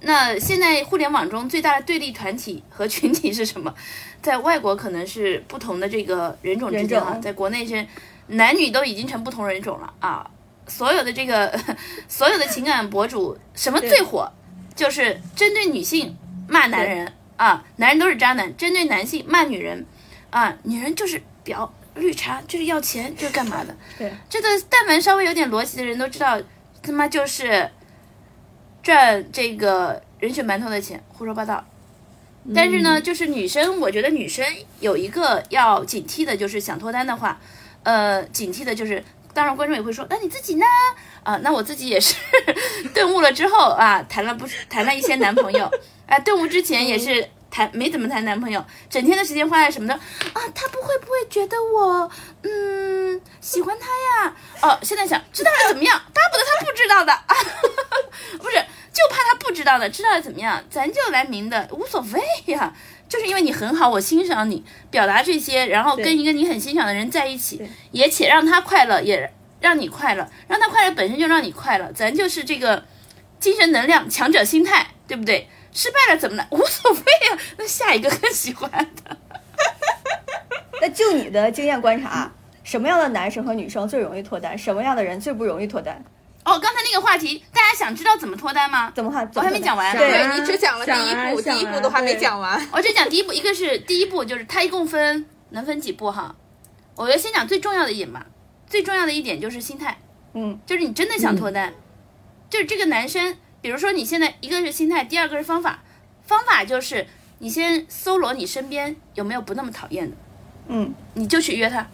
[0.00, 3.74] 那现在互联网中最大的对立团体和群体是什么？
[4.20, 7.84] 在外国可能是不同的这个人种之间啊，在国内是
[8.28, 10.30] 男女都已经成不同人种了啊。
[10.68, 11.56] 所有的这个
[12.08, 14.30] 所有的情感博主，什么最火？
[14.74, 16.16] 就是针对女性
[16.48, 19.86] 骂男人啊，男人都是渣男；针对男性骂女人
[20.30, 23.74] 啊，女人就是婊，绿茶，就是要钱，这是干嘛的？
[23.96, 26.38] 对，这个但凡稍微有点逻辑的人都知道，
[26.82, 27.70] 他妈就是
[28.82, 31.64] 赚这个人血馒头的钱，胡说八道。
[32.54, 34.44] 但是呢，就是女生，我觉得女生
[34.80, 37.40] 有一个要警惕的，就是想脱单的话，
[37.86, 39.00] 呃，警惕的就是，
[39.32, 40.66] 当然观众也会说，那你自己呢？
[41.22, 42.16] 啊，那我自己也是
[42.92, 45.70] 顿悟了之后啊，谈了不谈了一些男朋友，
[46.06, 49.94] 啊， 顿悟之前也是谈没怎么谈男朋友，整天的时间花在什么呢？
[50.34, 52.10] 啊，他不会不会觉得我
[52.42, 53.86] 嗯喜欢他
[54.26, 54.34] 呀？
[54.62, 55.96] 哦，现在想知道了怎么样？
[56.12, 57.34] 巴不得他不知道的啊，
[58.42, 58.56] 不是，
[58.92, 60.60] 就怕他不知道的，知道了怎么样？
[60.68, 62.74] 咱就来明的，无所谓呀。
[63.08, 72.84] 就是因为你很好，我欣赏你，表达这些，然后跟一个你很欣赏的人在一起，也且让他快乐，也让你快乐，让他快乐本身就让你快乐，咱就是这个
[73.38, 75.48] 精神能量强者心态，对不对？
[75.72, 76.46] 失败了怎么了？
[76.50, 79.16] 无所谓啊，那下一个更喜欢的。
[80.80, 82.32] 那就你的经验观察，
[82.64, 84.56] 什么样的男生和女生最容易脱单？
[84.56, 86.02] 什么样的人最不容易脱单？
[86.46, 88.92] 哦，刚才那个话题，大家想知道怎么脱单吗？
[88.94, 89.28] 怎么话？
[89.34, 89.96] 我还没讲完。
[89.96, 92.64] 对对你只讲了第一步，第一步都还没讲完。
[92.70, 96.36] 我只讲第一步，一个是第一步，就是它一共分能分几步哈？
[96.94, 98.24] 我觉得先讲最重要的一点吧。
[98.68, 99.98] 最重要的一点就是心态，
[100.34, 101.74] 嗯，就是你真的想脱单，
[102.48, 105.80] 就是这个男生，比如说你现在一个是心态，第二个是方法。
[106.22, 107.06] 方法就是
[107.38, 110.16] 你先搜罗你身边有没有不那么讨厌的，
[110.68, 111.86] 嗯，你就去约他，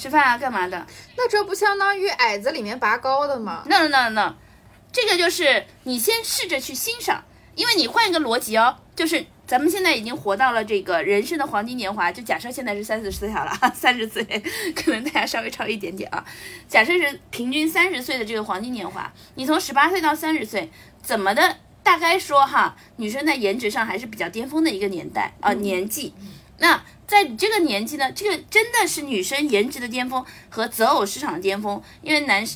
[0.00, 4.34] 吃饭啊，干嘛的那这不相当于矮子里面拔高的吗？？No no no no，
[4.90, 7.22] 这个就是你先试着去欣赏，
[7.54, 14.24] 因为你换一个逻辑哦，就是咱们现在已经活到了这个人生的黄金年华，就假设现在是三四十岁好了，三十岁
[14.74, 16.24] 可能大家稍微超一点点啊。
[16.66, 20.70] 假设是平均三十岁的这个黄金年华，你从十八岁到三十岁，
[21.02, 21.58] 怎么的？
[21.82, 26.14] 大概说哈，女生在颜值上还是比较巅峰的一个年代啊、年纪。
[26.58, 32.46] 那在你这个年纪呢，这个真的是女生颜值的巅峰和择偶市场的巅峰，因为男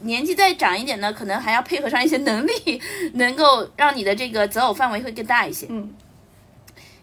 [0.00, 2.80] 年纪再长一点呢，可能还要配合上一些能力，
[3.12, 5.66] 能够让你的这个择偶范围会更大一些。
[5.68, 5.92] 嗯，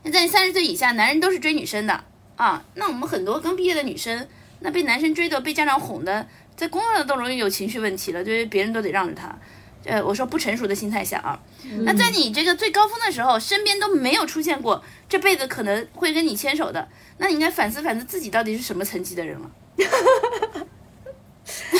[0.01, 2.03] 那在三十岁以下，男人都是追女生的
[2.35, 2.65] 啊。
[2.73, 4.27] 那我们很多刚毕业的女生，
[4.61, 9.37] 那被男生追的、被家长哄的，在工作上都容易有情绪问题了，对于别人都得让着他。
[9.85, 11.39] 呃，我说不成熟的心态下啊，
[11.83, 19.51] 那在你这个最高峰的时候，身边都没有出现过这辈子可能会跟你牵手的，那你应该反思反思自己到底是什么层级的人了。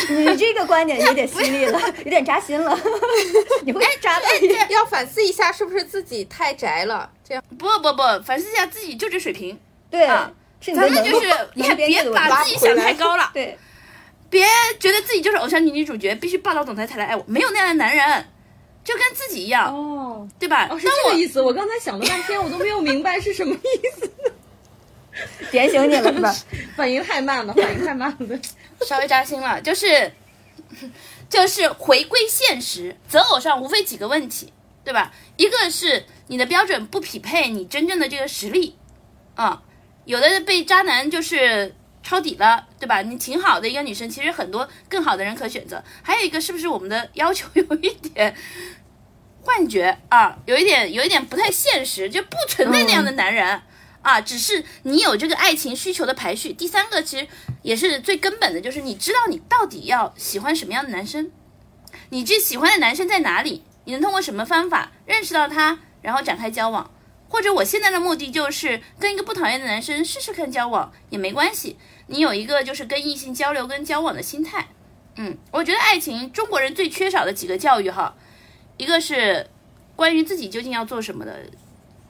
[0.10, 2.80] 你这个观点有点犀利了， 有点扎心了。
[3.64, 4.26] 你会扎到
[4.70, 7.10] 要反思一下，是不是自己太宅了？
[7.28, 7.44] 这样。
[7.58, 9.60] 不不不，反思一下自己就这水平，
[9.90, 13.58] 对咱们就是你能也别把自己想太高了，对，
[14.30, 14.46] 别
[14.80, 18.26] 觉得自己就是偶像女女主角，必须霸道总裁才来爱我，没有那样的男人，
[18.88, 20.70] 就跟自己一样，哦对吧？
[20.72, 21.42] 哦，是这个意思。
[21.42, 24.10] 我刚才想了半天，我都没有明白是什么意思。
[25.52, 26.34] 点醒你了是吧？
[26.78, 28.40] 反应太慢了，反应太慢了。
[28.86, 30.10] 稍微扎心了，就是
[31.30, 34.54] 就是回归现实，择偶上无非几个问题，
[34.86, 35.12] 对吧？
[35.36, 38.74] 一个是你的标准不匹配你真正的这个实力，
[39.36, 39.62] 啊、
[40.06, 41.76] 有的被渣男就是
[42.08, 43.02] 抄底了，对吧？
[43.02, 45.84] 你挺好的一个女生，其实很多更好的人可选择。
[46.02, 48.34] 还有一个是不是我们的要求有一点
[49.42, 53.62] 幻觉啊，有一点有一点不太现实，就不存在那样的男人。
[54.02, 56.54] 啊，只是你有这个爱情需求的排序。
[56.54, 57.28] 第三个其实
[57.62, 61.30] 也是最根本的，就是你知道你到底要喜欢什么样的男生，
[62.12, 66.90] 你这喜欢的男生在哪里，你能通过什么方法认识到他，然后展开交往。
[67.30, 74.68] 或者我现在的目的就是跟一个不讨厌的男生试试看交往也没关系，你有一个就是跟异性交流跟交往的心态。
[75.16, 78.16] 嗯，我觉得爱情中国人最缺少的几个教育哈，
[78.78, 79.50] 一个是
[79.96, 81.40] 关于自己究竟要做什么的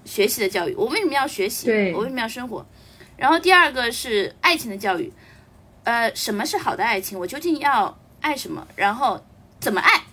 [0.03, 1.67] 学习的教育，我为什么要学习？
[1.67, 2.65] 对我为什么要生活？
[3.15, 5.11] 然后第二个是爱情的教育，
[5.85, 7.17] 呃，什么是好的爱情？
[7.17, 8.67] 我究竟要爱什么？
[8.75, 9.25] 然后
[9.59, 10.03] 怎么爱？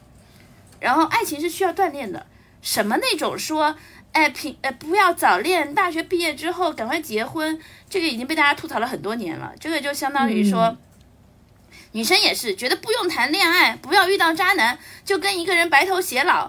[0.81, 2.27] 然后爱情是需要锻炼的，
[2.63, 3.77] 什么那种说，
[4.15, 9.53] 哎，平哎不要早恋，大学毕业之后赶快结婚，这个已经被大家吐槽了很多年了。
[9.59, 10.77] 这个就相当于说，
[11.91, 16.49] 女生也是觉得不用谈恋爱，不要遇到渣男，就跟一个人白头偕老，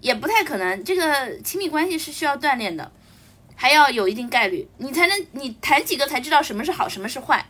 [0.00, 0.84] 也不太可能。
[0.84, 2.92] 这个亲密关系是需要锻炼的，
[3.56, 7.44] 还要有一定概率，你才能你谈几个才知道什么是好，什么是坏，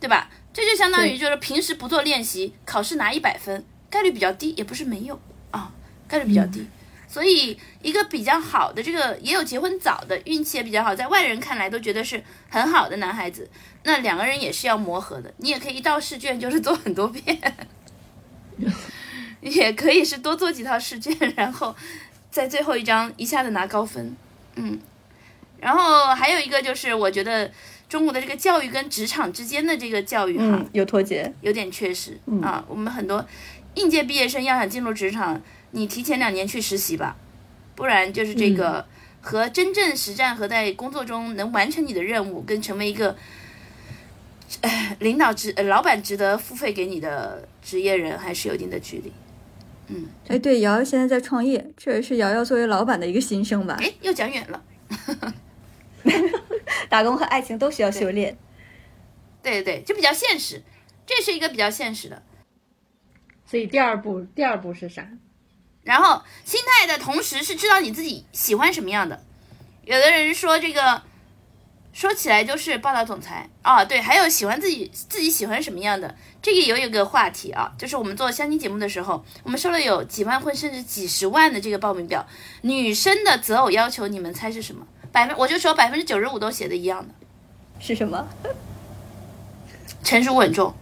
[0.00, 0.28] 对吧？
[0.52, 5.20] 这就相当于就是平时不做练习，考试拿一百分，概率比较低，也不是没有
[5.52, 5.70] 啊，
[6.08, 6.66] 概率比较低。
[7.10, 13.50] 所以一个比较好的这个也有结婚早的，运气也比较好，在外人看来都觉得是很好的男孩子，
[13.82, 15.34] 那两个人也是要磨合的。
[15.38, 17.36] 你也可以一道试卷就是做很多遍，
[19.42, 21.74] 也可以是多做几套试卷，然后
[22.30, 24.14] 在最后一张一下子拿高分。
[24.54, 24.78] 嗯，
[25.58, 27.50] 然后还有一个就是我觉得
[27.88, 31.32] 中国的这个教育跟职场之间的这个教育哈，嗯，有脱节。
[31.40, 32.64] 有点缺失、嗯啊。
[32.68, 33.26] 我们很多
[33.74, 35.40] 应届毕业生要想进入职场，
[35.72, 37.16] 你提前两年去实习吧，
[37.74, 38.86] 不然就是这个
[39.20, 43.16] 和真正实战和在工作中能完成你的任务，跟成为一个。
[44.62, 49.12] 呃领导值、呃老板值得付费给你的职业人，还是有一定的距离。
[49.86, 53.76] 嗯哎，对，瑶瑶现在在创业，这也是瑶瑶作为老板的一个心声吧。
[53.78, 54.64] 哎，又讲远了。
[56.90, 58.36] 打工和爱情都需要修炼。
[59.40, 60.60] 对对对，就比较现实，
[61.06, 62.20] 这是一个比较现实的。
[63.46, 65.08] 所以第二步，第二步是啥？
[65.82, 69.22] 然后心态的同时是知道你自己喜欢什么样的。
[69.84, 71.02] 有的人说这个，
[71.92, 82.24] 说起来就是霸道总裁啊，对，还有喜欢自己自己喜欢什么样的，这个也有一个话题啊，就是我们做相亲节目的时候，我们收了有几万或甚至几十万的这个报名表，
[82.62, 84.86] 女生的择偶要求，你们猜是什么？
[85.10, 87.12] 百分我就说百分之九十五都写的一样的，
[87.80, 88.28] 是什么？
[90.04, 90.72] 成熟稳重。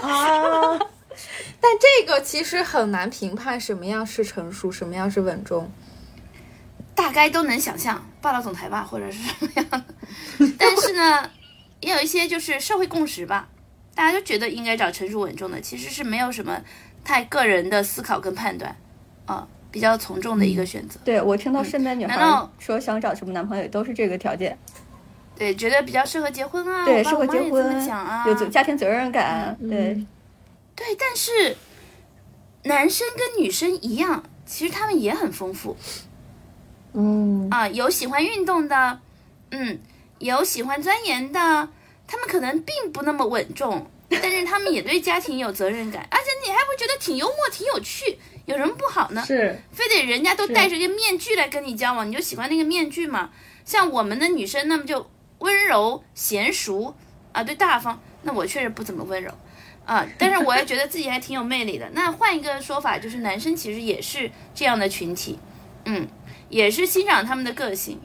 [0.00, 0.78] 啊。
[1.64, 5.70] 但这个其实很难评判什么样是成熟，什么样是稳重。
[6.94, 9.82] 大概都能想象霸道总裁吧，或者是什么样的。
[10.58, 11.30] 但是呢，
[11.80, 13.48] 也有一些就是社会共识吧，
[13.94, 16.60] 大家都觉得应该找成熟稳重的，其实是没有什么
[17.02, 18.76] 太个人的思考跟判断，
[19.24, 21.00] 啊，比较从众的一个选择。
[21.02, 24.58] 对我听到身边女孩难道说想找什么男朋友，都是这个条件。
[25.34, 29.56] 对，觉得比较适合结婚啊，对，适合结婚，讲啊，有责家庭责任感。
[29.60, 30.06] 嗯对，
[30.76, 31.56] 对，但是
[32.64, 35.76] 男生跟女生一样，其实他们也很丰富。
[36.94, 39.00] 嗯啊，有喜欢运动的，
[39.50, 39.80] 嗯，
[40.18, 41.68] 有喜欢钻研的，
[42.06, 49.24] 他们可能并不那么稳重，但是他们也对家庭有责任感，而且你还会觉得挺幽默、挺有趣，有什么不好呢？
[49.26, 53.30] 是非得人家都戴着一个面具来跟你交往，你就喜欢那个面具嘛？
[53.64, 56.94] 像我们的女生，那么就温柔娴熟
[57.32, 58.00] 啊，对大方。
[58.22, 59.30] 那我确实不怎么温柔
[59.86, 61.88] 啊，但是我也觉得自己还挺有魅力的。
[61.92, 65.38] 那换一个说法，就是男生其实也是这样的群体，
[65.84, 66.08] 嗯，
[66.48, 68.00] 也是欣赏他们的个性。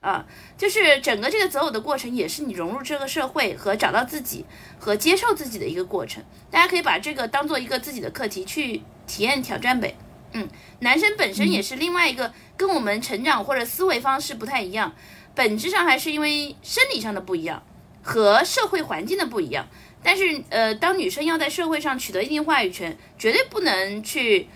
[0.00, 0.24] 啊，
[0.56, 4.44] 就是整个这个择偶的过程，也是你融入这个社会和找到自己
[4.78, 6.22] 和接受自己的一个过程。
[6.52, 9.96] 大家可以把这个当做一个自己的课题去体验挑战呗。
[10.32, 10.48] 嗯，
[10.80, 14.94] 男生本身也是另外一个跟我们成长或者思维方式不太一样，
[15.34, 17.64] 本质上还是因为生理上的不一样
[18.00, 19.66] 和社会环境的不一样。
[20.02, 24.48] 但是呃，当女生要在社会上取得一定话语权，绝对不能去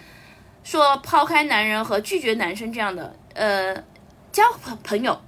[0.63, 3.75] 说抛开男人和拒绝男生这样的呃
[4.31, 5.21] 交朋朋友，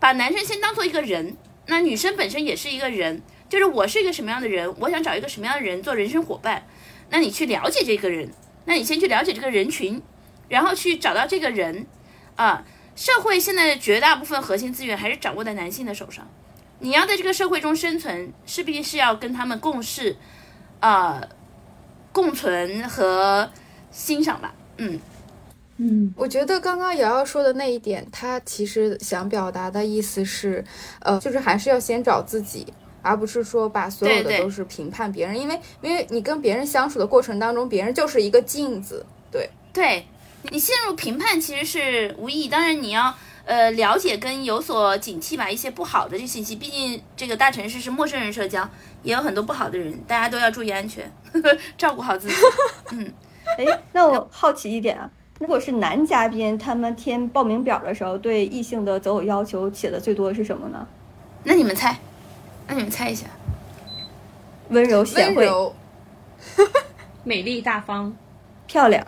[0.00, 1.36] 把男生先当做一个人，
[1.66, 6.66] 那女生本身也是一个人，就是我是一个什么样的人，我想找一个什么样的人做人生伙伴，
[7.10, 8.32] 那你去了解这个人。
[8.64, 10.00] 那你先去了解这个人群，
[10.48, 11.84] 然后去找到这个人，
[12.36, 16.30] 啊，社会现在的绝大部分核心资源还是掌握在男性的手上。
[16.82, 20.16] 你要在这个社会中生存，势必是要跟他们共事，
[20.80, 21.22] 啊、
[22.10, 23.48] 共存和
[23.92, 24.52] 欣赏吧。
[24.78, 24.98] 嗯，
[25.76, 30.64] 嗯我觉得刚刚瑶瑶说的那一点，她其实想表达的意思是，
[31.00, 32.66] 呃，就是还是要先找自己，
[33.00, 40.04] 而不是说把所有的都是评判别人，因为因为你跟别人相处的过程当中，别人就是一个镜子，对，对
[40.50, 42.48] 你陷入评判其实是无意义。
[42.48, 43.14] 当然你要
[43.44, 48.68] 呃了解跟有所警惕吧，一些不好的这信息，毕竟这个大城市是陌生人社交，
[49.02, 51.10] 也有很多不好的人，大家都要注意安全，
[51.76, 52.34] 照顾好自己。
[52.92, 53.12] 嗯
[53.58, 60.86] 哎，那我好奇一点啊，如果是男嘉宾，他们填报名表的时候，对异性的择偶要求写的最多的是什么呢？
[61.44, 61.98] 那你们猜？
[62.68, 63.26] 那你们猜一下？
[64.68, 65.46] 温柔、贤惠、
[67.24, 68.16] 美丽大方，
[68.66, 69.04] 漂亮，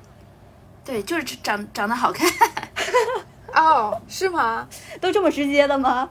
[0.85, 2.28] 对，就是长长得好看
[3.55, 4.68] 哦，是吗？
[5.00, 6.11] 都这么直接的吗？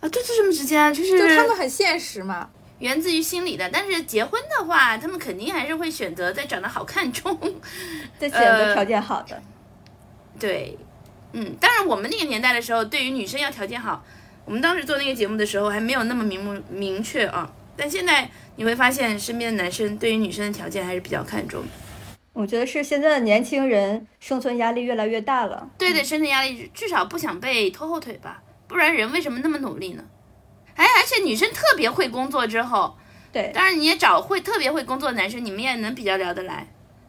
[0.00, 2.48] 啊，对，就这么直接啊，就是就他们很现实嘛。
[2.78, 3.68] 源自于心理的。
[3.72, 7.38] 但是结婚的话，他们肯定还是会选择在长得好看中。
[8.18, 9.40] 在选择条件好的，
[10.38, 10.76] 对，
[11.32, 14.04] 嗯，当然我们那个年代的时候，对于女生要条件好，
[14.44, 17.52] 我们当时做那个节目的时候还没有那么明目明确啊。
[17.76, 21.68] 但现在你会发现，身边的男生对于女生的条件还是比较看重的。
[22.32, 25.68] 我觉得是现在的年轻人生存压力越来越大了。
[25.76, 30.02] 对对，生存压力至少不想被拖后腿吧，不然人为什么那么努力呢？
[30.74, 32.96] 哎，而且女生特别会工作之后，
[33.30, 36.66] 对，当然你也找会特别会工作的男生，你们也能比较聊得来。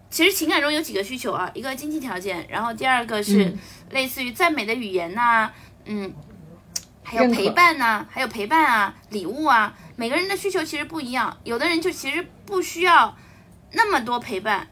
[0.09, 3.59] 其实情感中有几个需求啊，一个经济条件，然后第二个是嗯
[3.91, 5.49] 类似于赞美的语言呐、
[5.85, 6.13] 嗯，
[7.01, 11.35] 还有陪伴呐、还有陪伴啊，礼物啊，每个人的需求其实不一样。
[11.45, 13.17] 有的人就其实不需要
[13.71, 14.67] 那么多陪伴，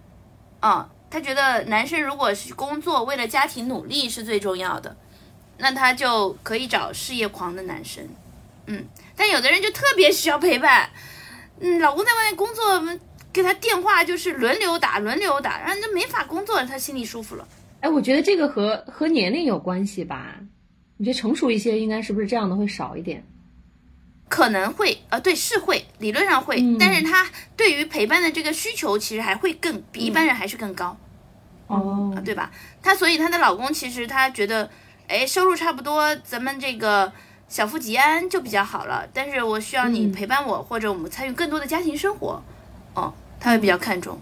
[0.62, 4.96] 啊、他觉得男生如果是工作为了家庭努力是最重要的，
[5.58, 8.08] 那他就可以找事业狂的男生，
[8.68, 8.86] 嗯，
[9.16, 10.90] 但有的人就特别需要陪伴，
[11.60, 12.64] 嗯，老公在外面工作，
[13.34, 17.48] 给他电话就是轮流打，轮流打，然后他没法工作，他心里舒服了。
[17.82, 20.36] 哎，我觉得这个和和年龄有关系吧？
[20.98, 23.24] 你觉得成熟一些，应该是不是这样的会少一点？
[24.32, 27.28] 可能会，呃，对，是会，理论上会，嗯但是他
[27.58, 30.96] 对于陪伴的这个需求其实还会更比一般人还是更高，
[31.68, 32.50] 哦啊，对吧？
[32.82, 34.70] 她所以她的老公其实他觉得，
[35.10, 37.12] 哎，收入差不多，咱们这个
[37.50, 39.06] 小富即安就比较好了。
[39.14, 42.42] 但是我需要你嗯陪伴我，或者我们参与更多的家庭生活，
[42.94, 44.18] 哦，他会比较看重。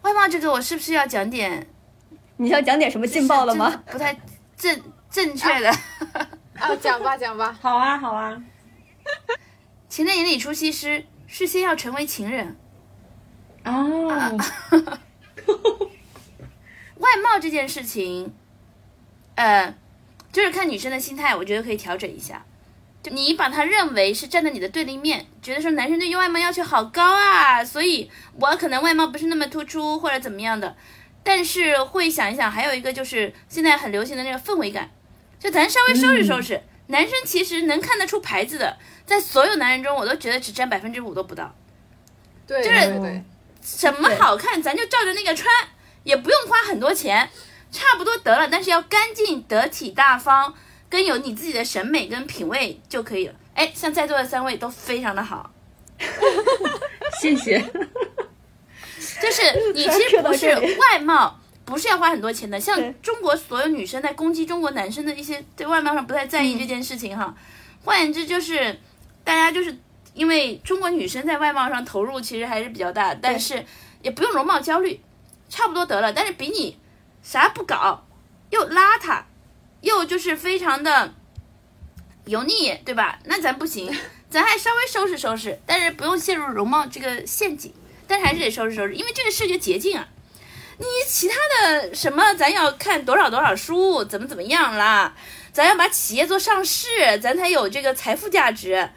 [0.00, 1.66] 外貌这个，我是不是要讲点
[2.38, 3.82] 你要讲点什么劲爆了吗？？
[3.92, 4.18] 不太
[4.56, 4.80] 正
[5.10, 5.70] 正确的。
[6.58, 8.40] 啊，讲吧讲吧，好啊，好啊。
[9.88, 12.56] 情人眼里出西施，是先要成为情人。
[13.64, 14.08] 哦，
[16.98, 18.32] 外貌这件事情，
[19.34, 19.74] 呃，
[20.32, 22.44] 就是看女生的心态，我觉得可以调整一下。
[23.02, 30.76] 就你把他认为是站在你的对立面，觉得说男生对于外貌要求好高啊，所以我可能外貌不是那么突出或者怎么样的，
[31.22, 34.90] 但是会想一想，还有一个就是现在很流行的那个氛围感，
[35.38, 36.60] 就咱稍微收拾收拾。
[36.88, 38.76] 男生其实能看得出牌子的，
[39.06, 41.54] 在所有男人中，我都觉得只占百分之五都不到。
[42.46, 43.24] 对就是对对，
[43.62, 45.46] 什么好看，咱就照着那个穿，
[46.02, 47.28] 也不用花很多钱，
[47.70, 48.48] 差不多得了。
[48.50, 50.54] 但是要干净、得体、大方，
[50.88, 53.34] 跟有你自己的审美跟品味就可以了。
[53.54, 55.50] 哎，像在座的三位都非常的好，
[57.20, 57.60] 谢谢。
[59.20, 61.38] 就是你其实 不是外貌，
[61.68, 62.58] 不是要花很多钱的。
[62.58, 67.36] 像中国所有女生在攻击中国男生的一些对外貌上不太在意这件事情哈。
[67.84, 68.80] 换言之，就是
[69.22, 69.76] 大家就是
[70.14, 73.62] 因为中国女生在外貌上投入其实还是比较大，但是
[74.00, 74.98] 也不用容貌焦虑，
[75.50, 76.10] 差不多得了。
[76.10, 76.78] 但是比你
[77.22, 78.06] 啥不搞，
[78.48, 79.24] 又邋遢，
[79.82, 81.12] 又就是非常的
[82.24, 83.18] 油腻，对吧？
[83.24, 83.94] 那咱不行，
[84.30, 87.74] 咱还稍微收拾收拾，但是不用陷入容貌这个陷阱。
[88.06, 90.08] 但是还是得收拾收拾，因为这个视觉捷径啊。
[90.78, 95.14] 你其他的什么，咱要看多少多少书，怎么怎么样啦，
[95.52, 98.88] 咱要把企业做上市，咱才有这个财富价值。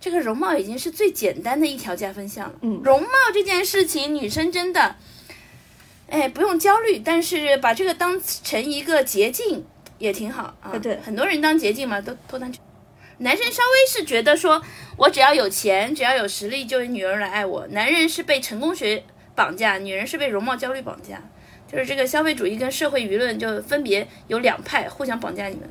[0.00, 2.54] 这个容貌已经是最简单的一条加分项了。
[2.62, 4.96] 嗯容貌这件事情，女生真的，
[6.08, 9.64] 哎，不用焦虑，但是把这个当成一个捷径
[9.98, 10.72] 也挺好啊。
[10.82, 12.52] 对很多人当捷径嘛，都都当。
[13.18, 14.62] 男生稍微是觉得说，
[14.96, 17.66] 我只要有钱，只要有实力，就有女人来爱我。
[17.68, 19.04] 男人是被成功学
[19.40, 21.18] 绑架，女人是被容貌焦虑绑架。
[21.66, 25.62] 就是这个消费主义跟社会舆论就分别有两派，互相绑架你们。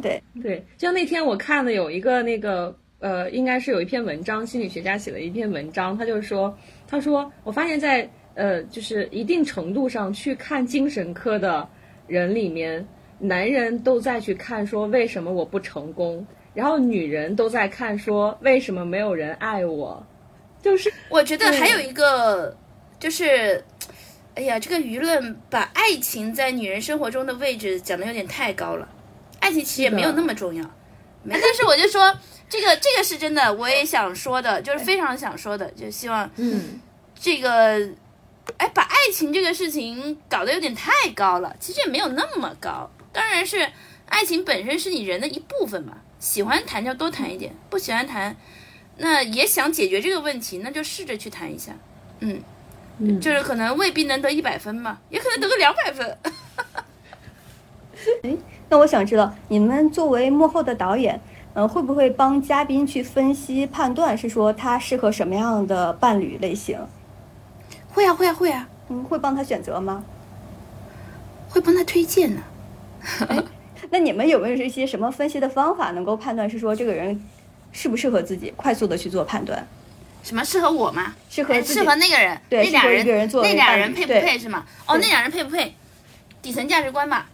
[0.00, 6.56] 对，对，就像那天我看的有一个那个呃，应该是有一篇文章，心理学家写的一篇文章，他就说，
[6.88, 11.68] 他说我发现在呃，就是一定程度上去看精神科的
[12.06, 12.86] 人里面，
[13.18, 20.02] 男人都在去看说为什么我不成功，然后女人都在看说为什么没有人爱我，
[20.62, 22.56] 就是我觉得还有一个
[23.02, 23.64] 就是，
[24.36, 28.88] 哎呀，这个舆论把爱情在女人生活中的位置讲的有点太高了，
[29.40, 30.62] 爱情其实也没有那么重要。
[31.24, 32.16] 没，但是我就说
[32.48, 36.80] 这个这个是真的，我也想说的，就是非常想说的，就希望嗯，
[37.18, 37.90] 这个，
[38.56, 42.88] 哎，把爱情这个事情搞得有点太高了，其实也没有那么高。
[43.12, 43.68] 当然是
[44.06, 48.36] 爱情本身是你人的一部分嘛，喜欢谈就多谈一点，不喜欢谈，
[48.98, 51.76] 那也想解决这个问题，那就试着去谈一下。
[52.24, 52.40] 嗯，
[52.98, 56.18] 嗯就是可能未必能得一百分嘛，也可能得个两百分。
[58.68, 61.20] 那我想知道，你们作为幕后的导演，
[61.54, 66.78] 嗯、会不会帮嘉宾去分析判断，是说他适合什么样的伴侣类型？
[67.90, 70.04] 会啊，会啊，会啊，嗯，会帮他选择吗？
[71.48, 72.42] 会帮他推荐呢。
[73.90, 77.22] 那你们有没有一些什么分析的方法，能够判断是说这个人
[77.72, 79.66] 适不适合自己，快速的去做判断，
[80.22, 81.06] 什么适合我吗？
[81.06, 84.64] 哎适合适合那个人，对那俩适合一个人那俩人配不配是吗？
[84.86, 85.74] 哦，那俩人配不配？
[86.40, 87.26] 底层价值观吧，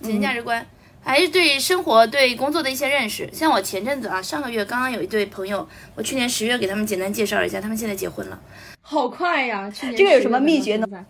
[0.00, 0.64] 底层嗯价值观，
[1.02, 3.28] 还是对生活、对工作的一些认识。
[3.32, 8.40] 像我前阵子啊，上个月刚刚有一对朋友，我去年十月给他们简单介绍了一下，他们现在结婚了。
[8.80, 9.70] 好快呀！
[9.70, 11.06] 去年这个有什么10月份秘诀呢？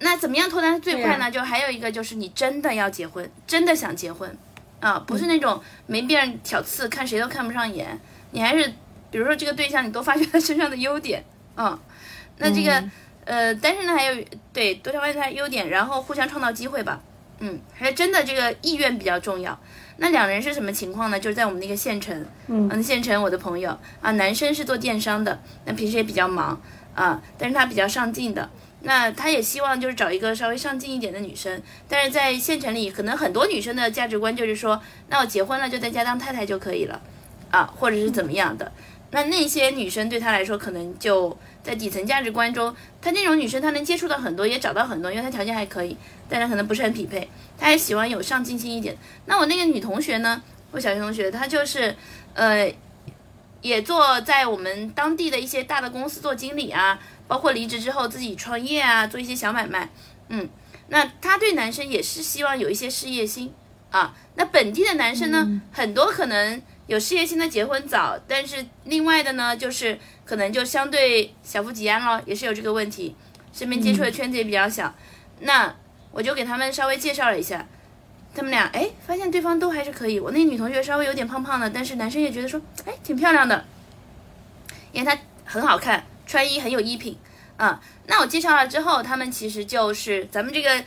[0.00, 1.30] 那怎么样脱单最快呢？
[1.30, 4.36] 对就还有一个就是你真的要结婚，真的想结婚，
[4.80, 7.98] 啊，不嗯是那种没别人挑刺，看谁都看不上眼，
[8.32, 8.72] 你还是
[9.14, 11.22] 比如说这个对象，你多发掘他身上的优点，
[11.56, 11.78] 嗯，
[12.38, 12.90] 那这个、嗯
[13.26, 17.00] 呃，但是呢，还有对多发掘他的优点，然后互相创造机会吧，
[17.38, 19.56] 嗯，还真的这个意愿比较重要。
[19.98, 21.20] 那两人是什么情况呢？
[21.20, 26.60] 就是在我们那个县城，嗯嗯，县城我的朋友啊，男生是做电商的，那平时也比较忙，
[26.96, 28.50] 啊，但是他比较上进的。
[28.80, 37.00] 那他也希望就是找一个稍微上进一点的女生，但是在县城里，可能很多女生的价值观就是说，那我结婚了就在家当太太就可以了，
[37.52, 38.72] 啊，或者是怎么样的。
[39.14, 45.96] 那那些女生对他来说，可能就在底层价值观中，她那种女生她能接触到很多，也找到很多，因为她条件还可以，
[46.28, 47.30] 但是可能不是很匹配。
[47.56, 48.96] 她还喜欢有上进心一点。
[49.26, 50.42] 那我那个女同学呢，
[50.72, 51.94] 我小学同学，她就是
[52.34, 52.74] 呃，
[53.62, 56.98] 也做在我们当地的一些大的公司做经理啊。
[57.26, 59.88] 包括离职之后自己创业啊，做一些小买卖，
[60.28, 60.46] 嗯，
[60.88, 63.50] 那她对男生也是希望有一些事业心
[63.90, 64.14] 啊。
[64.34, 73.16] 那本地的男生呢，很多可能有事业心的结婚早，但是另外的呢，就是可能就相对小富即安咯，也是有这个问题，
[73.52, 74.94] 身边接触的圈子也比较小。
[75.40, 75.74] 那
[76.12, 77.66] 我就给他们稍微介绍了一下，
[78.34, 80.20] 他们俩哎，发现对方都还是可以。
[80.20, 83.64] 我那女同学稍微有点胖胖的，但是男生也觉得说，哎，挺漂亮的，
[84.92, 86.04] 因为她很好看。
[86.26, 87.18] 穿衣很有衣品，
[87.58, 90.82] 啊，那我介绍了之后，他们其实就是咱们这个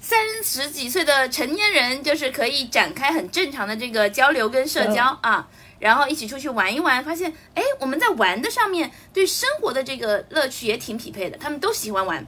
[0.00, 5.46] 三十几岁的成年人，就是可以展开很正常的这个交流跟社交啊，
[5.78, 12.26] 然后一起出去玩一玩，发现哎，我们在玩的上面对生活的这个乐趣也挺匹配的，他们都喜欢玩，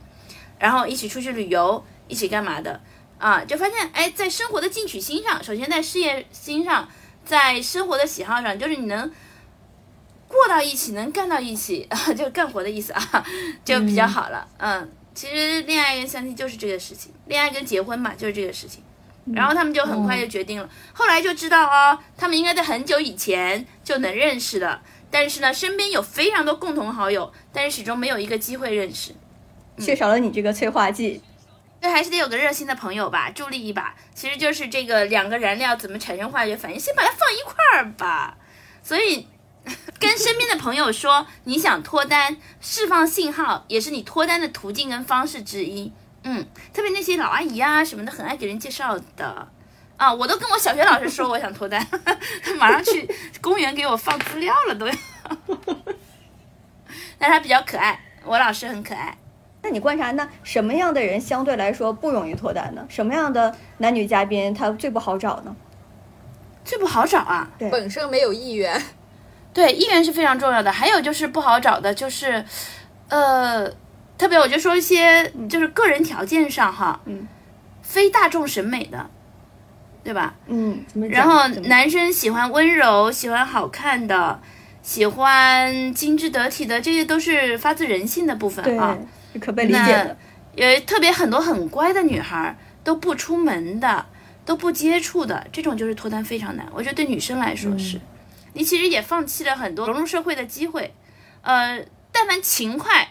[0.58, 2.80] 然后一起出去旅游，一起干嘛的
[3.18, 6.88] 啊，就发现哎，在生活的进取心上，首先在事业心上，
[7.24, 9.10] 在生活的喜好上，就是你能。
[10.28, 13.26] 过到一起能干到一起，就干活的意思啊，
[13.62, 14.48] 就比较好了。
[14.56, 18.82] 嗯，其实恋爱跟相亲就是这个事情，恋爱跟结婚嘛就是这个事情。
[19.32, 24.82] 然后他们就很快就决定了，后来就知道哦，他们应该在很久以前就能认识的，
[25.12, 29.14] 但是呢，身边有非常多共同好友，但是始终没有一个机会认识，
[29.78, 31.22] 缺少了你这个催化剂。
[31.80, 33.94] 对，还是得有个热心的朋友吧，助力一把。
[34.12, 38.36] 其实就是这个两个燃料怎么产生化学反应，先把它放一块儿吧。
[38.82, 39.28] 所以。
[39.98, 45.92] 跟身边的朋友说你想脱单，释放信号也是你脱单的途径跟方式之一。
[46.24, 49.48] 嗯，特别那些老阿姨啊什么的，很爱给人介绍的
[49.96, 50.12] 啊。
[50.12, 51.84] 我都跟我小学老师说我想脱单，
[52.42, 53.08] 他 马上去
[53.40, 54.94] 公园给我放资料了都要。
[57.18, 59.16] 但他比较可爱，我老师很可爱。
[59.62, 62.84] 那你观察，那什么样的人相对来说不容易脱单呢？
[62.88, 65.54] 什么样的男女嘉宾他最不好找呢？
[66.64, 67.48] 最不好找啊？
[67.58, 68.82] 对，本身没有意愿。
[69.54, 70.72] 对，意愿是非常重要的。
[70.72, 72.42] 还有就是不好找的，就是，
[73.08, 73.68] 呃，
[74.16, 77.28] 特别我就说一些，就是个人条件上哈，嗯，
[77.82, 79.10] 非大众审美的，
[80.02, 80.34] 对吧？
[80.46, 84.40] 嗯，然后男生喜欢温柔，喜欢好看的，
[84.82, 88.96] 喜欢精致得体的，这些都是发自人性的部分啊，
[89.34, 90.16] 是可被理解的。
[90.54, 94.06] 有特别很多很乖的女孩都不出门的，
[94.46, 96.66] 都不接触的，这种就是脱单非常难。
[96.72, 98.00] 我觉得对女生来说是。
[98.54, 100.94] 你其实也放弃了很多融入社会的机会，
[101.40, 103.08] 呃，但凡勤快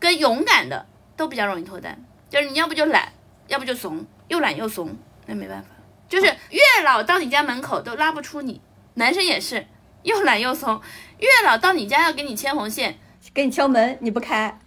[0.00, 2.04] 跟勇敢的都比较容易脱单。
[2.28, 3.12] 就是你要不就懒，
[3.46, 4.96] 要不就怂，又懒又怂，
[5.26, 5.68] 那没办法。
[6.08, 8.60] 就是月老到你家门口都拉不出你，
[8.94, 9.64] 男生也是
[10.02, 10.80] 又懒又怂，
[11.18, 12.98] 月老到你家要给你牵红线，
[13.32, 14.58] 给你敲门你不开，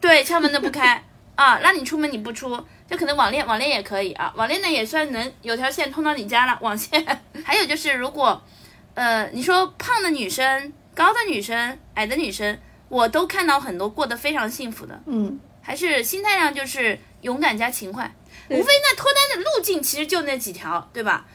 [0.00, 1.02] 对，敲门都不开
[1.36, 7.02] 啊，让你出门你不出，就可能网恋，网恋也可以啊，网恋呢也算能有条线通到你家了，网线。
[7.42, 8.42] 还有就是如果。
[8.94, 15.02] 呃，你说胖的女生、高的女生、矮的女生，我都看到很多过得非常幸福的。
[15.06, 18.14] 嗯，还是心态上就是勇敢加勤快，
[18.48, 21.26] 无非那脱单的路径其实就那几条，对吧？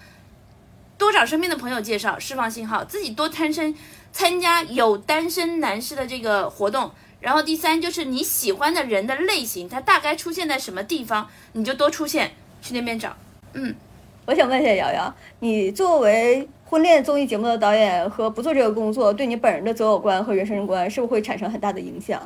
[0.97, 3.75] 多找身边的朋友介绍，释放信号，自己多参身
[4.13, 6.91] 参加有单身男士的这个活动。
[7.19, 12.31] 然后第三就是你喜欢的人的类型，他大概出现在什么地方，你就多出现
[12.61, 13.13] 去那边找。
[13.51, 13.75] 嗯，
[14.25, 16.47] 我想问一下瑶瑶，你作为。
[16.69, 22.21] 婚恋综艺节目的导演和不做这个工作，对你本人的择偶观和人生观是不是会产生很大的影响？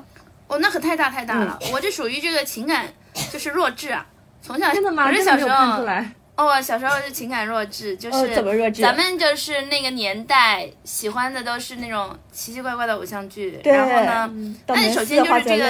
[0.47, 1.57] 哦，那可太大太大了！
[1.71, 2.85] 我这属于这个情感
[3.31, 4.05] 就是弱智啊，
[4.41, 5.07] 从小 真的吗？
[5.07, 5.85] 我是小时候
[6.35, 8.81] 哦，小时候是情感弱智，就是怎么弱智？
[8.81, 15.65] 咱们就是那个年代喜欢的都是那种奇奇怪怪的偶像剧，然后呢，那你首先就是这个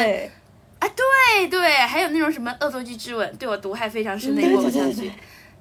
[0.80, 5.12] 啊，对对，还有那种什么恶作剧之吻，对我毒害非常深的一部偶像剧。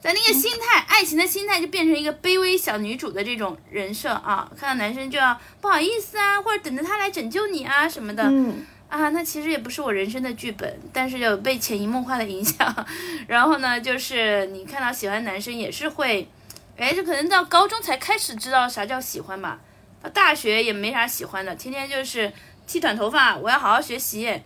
[0.02, 4.50] 在那个心态，爱情的心态就变成一个卑微小女主的这种人设啊！
[4.58, 8.24] 看到男生就要不好意思啊，或者等着他来拯救你啊什么的，
[8.88, 12.86] 啊，那其实也不是我人生的剧本，但是有被潜移默化的影响。
[13.28, 16.28] 然后呢，就是你看到喜欢男生也是会，
[16.76, 19.60] 哎，就可能到高中才开始知道啥叫喜欢吧，
[20.02, 22.32] 到大学也没啥喜欢的，天天就是
[22.66, 24.42] 剃短头发，我要好好学习。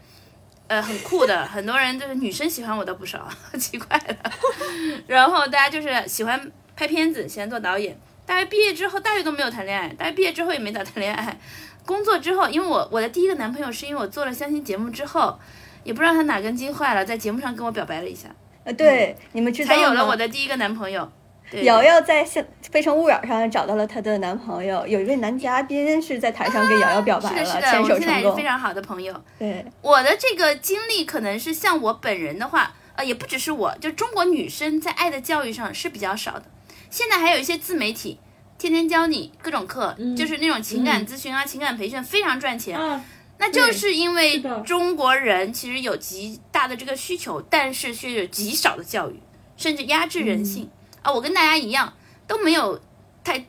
[0.68, 4.16] 呃，很酷的，很多人就是女生喜欢我的不少， 奇怪的。
[5.06, 7.96] 然后大家就是喜欢拍片子，喜欢做导演。
[8.26, 11.38] 大学毕业之后，大学都没有谈恋爱，大学毕业之后也没咋谈恋爱。
[11.84, 15.38] 工作之后，因为我我的第一个男朋友是因为我做了相亲节目之后，
[15.84, 18.28] 也不知道他哪根筋坏了，在节目上跟我表白了一下，
[18.64, 21.12] 呃，对，你们知道才有了我的第一个男朋友。
[21.50, 22.24] 对瑶瑶在
[22.70, 28.30] 《非诚勿扰》上找到了她的男朋友，有一位男嘉宾是在台上给瑶瑶表白了，是的，我们现在成功。
[28.30, 29.14] 也是非常好的朋友。
[29.38, 36.44] 对，我的这个经历可能是像我本人的话，呃，也不只是我，就中国女生在爱的教育上是比较少的。
[36.90, 38.18] 现在还有一些自媒体，
[38.58, 42.78] 天天教你各种课，就是那种情感咨询啊、情感培训，非常赚钱。
[42.78, 43.04] 啊，
[43.38, 49.20] 那就是因为中国人其实有极大的这个需求，但是却有极少的教育，
[49.56, 50.70] 甚至压制人性、
[51.06, 51.12] 啊！
[51.12, 51.92] 我跟大家一样，
[52.26, 52.80] 都没有
[53.22, 53.46] 太。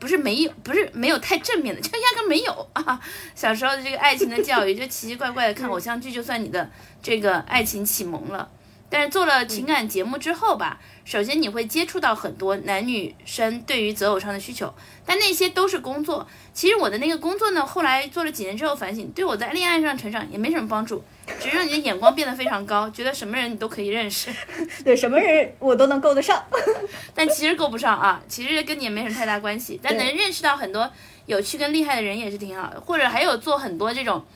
[0.00, 2.98] 不是没有，不是没有太正面的，就压根没有啊！
[3.34, 6.70] 小时候的这个爱情的教育，就奇奇怪怪的看偶像剧，就算你的
[7.02, 8.50] 这个爱情启蒙了。
[8.90, 14.74] 但是做了情感节目之后吧，首先你会接触到很多男女生对于择偶上的需求，
[15.06, 16.26] 但那些都是工作。
[16.52, 21.02] 其实我的那个工作呢，后来做了几年之后反省，对我在恋爱上成长也没什么帮助，
[21.38, 24.28] 只是让你的眼光变得非常高，觉得什么人你都可以认识，
[24.84, 26.44] 对，什么人我都能够得上。
[27.14, 29.78] 但其实够不上啊，其实跟你也没什么太大关系。
[29.80, 30.90] 但能认识到很多
[31.26, 34.26] 有趣跟厉害的人也是挺好的，或者还有做很多这种，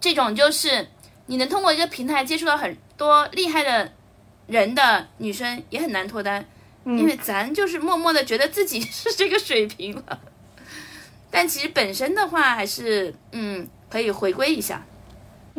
[0.00, 0.88] 这种就是
[1.26, 3.92] 你能通过一个平台接触到很多厉害的
[4.46, 6.44] 人的女生也很难脱单，
[6.84, 10.20] 因为咱就是默默的觉得自己是这个水平了。
[11.30, 14.84] 但其实本身的话，还是嗯可以回归一下。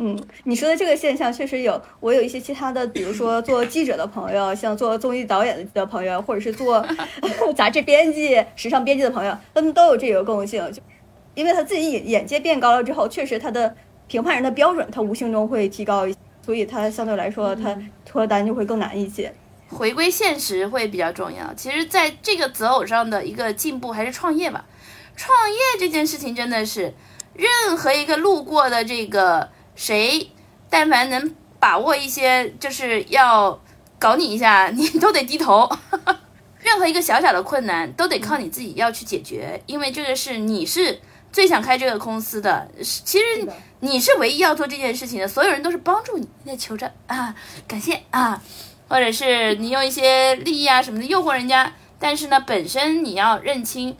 [0.00, 6.86] 嗯，你说的这个现象确实有，我有一些其他的，比如说做记者的朋友， 像做综艺导演的朋友，或者是做
[7.56, 10.80] 杂志编辑、时尚编辑的朋友，他们都有这个共性，就
[11.34, 13.76] 因为他自己眼眼界变高了之后，确实他的
[14.06, 16.18] 评判人的标准，他无形中会提高一些，
[16.48, 17.76] 所以它相对来说，它
[18.06, 19.30] 脱单就会更难一些。
[19.68, 21.52] 回归现实会比较重要。
[21.52, 24.64] 其实，在这个择偶上的一个进步还是创业吧。
[25.14, 26.94] 创业这件事情真的是，
[27.34, 30.30] 任何一个路过的这个谁，
[30.70, 33.60] 但凡能把握一些，就是要
[33.98, 35.68] 搞你一下，你都得低头。
[36.60, 40.98] 任何一个小小的困难都得靠你自己要去解决，因为这个是你是
[41.30, 47.34] 最想开这个公司的，是其实的你是唯一要做这件事情的，所有人都是帮助你，你得求着啊，
[47.66, 48.42] 感谢啊，
[48.88, 53.96] 或者是你用一些利益啊什么的诱惑人家，但是呢，本身你要认清，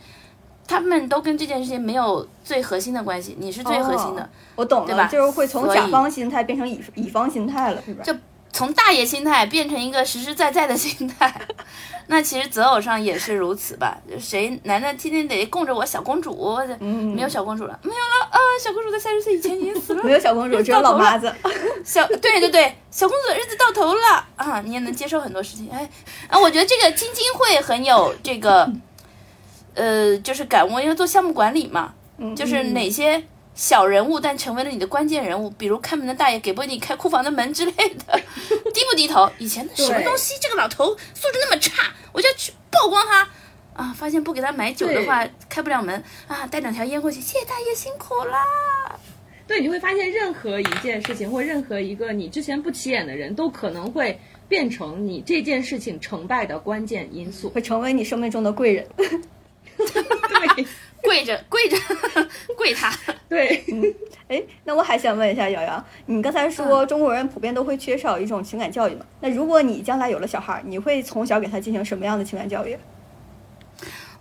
[0.67, 4.23] 他们都跟这件事情没有最核心的关系，你是最核心的。
[4.23, 8.03] 哦我懂了，对吧就是会从甲方心态变成乙乙方心态了，是吧？
[8.03, 8.13] 就
[8.53, 11.33] 从大爷心态变成一个实实在在的心态，
[12.09, 13.97] 那其实择偶上也是如此吧？
[14.11, 18.39] 就谁男的天天得供着我小公主，嗯没有小公主了，没有了啊！
[18.63, 21.33] 小公主在三十岁以前已经死了， 没有小公主，只有老妈子。
[21.85, 24.61] 小对对对，小公主的日子到头了啊！
[24.65, 25.89] 你也能接受很多事情，哎
[26.29, 28.69] 啊，我觉得这个晶晶会很有这个，
[29.75, 31.93] 呃，就是感悟，因为做项目管理嘛，
[32.35, 33.23] 就是哪些
[33.59, 38.21] 小人物，但成为了你的关键人物，比如看门的大爷给不给你开库房的门之类的，
[38.73, 39.29] 低不低头？
[39.39, 43.29] 以前的什么东西，这个老头素质那么差，我就要去曝光他。
[43.75, 43.93] 啊！
[43.97, 46.47] 发现不给他买酒的话，开不了门啊！
[46.47, 48.45] 带两条烟过去，谢谢大爷辛苦啦。
[49.49, 57.51] 对，你会发现任何一件事情或任何一个你之前不起眼的人都可能会变成你这件事情成败的关键因素。
[57.51, 58.87] 会成为你生命中的贵人。
[58.97, 60.67] 对
[61.03, 61.77] 跪着跪着
[62.57, 62.93] 跪他。
[63.29, 63.65] 对，
[64.29, 69.05] 哎，那我还想问一下瑶瑶，你刚才说中国人普遍都会缺少一种情感教育嘛？
[69.21, 72.77] 那如果你将来有了小孩儿，你会从小给他进行什么样的情感教育？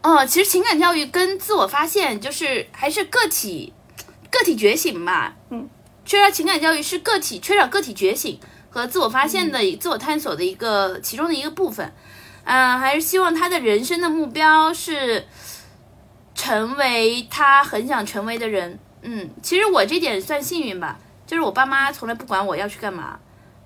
[0.03, 3.73] 哦，其实情感教育跟自我发现就是还是个体
[4.29, 5.33] 个体觉醒嘛。
[5.49, 5.67] 嗯，
[6.05, 11.91] 缺少情感教育是个体缺少个体觉醒和自我发现的、自我探索的一个其中的一个部分。
[12.43, 15.25] 嗯、还是希望他的人生的目标是
[16.37, 18.79] 成为他很想成为的人。
[19.01, 23.19] 嗯，其实我这点算幸运吧，就是我爸妈从来不管我要去干嘛。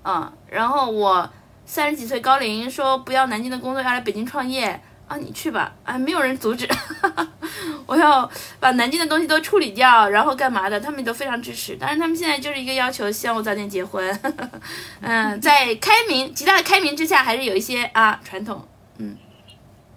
[0.03, 1.30] 嗯，然后我
[1.65, 6.67] 三十几岁高龄说不要南京的工作，要来北京创业啊，你去吧，啊，没有人阻止。
[7.86, 11.76] 我要把南京的东西都处理掉，然后干嘛的，他们都非常支持。
[11.76, 14.19] 当然，他们现在就是一个要求，希望我早点结婚。
[15.01, 18.65] 嗯，在开明极大的开明之下，还是有一些啊传统。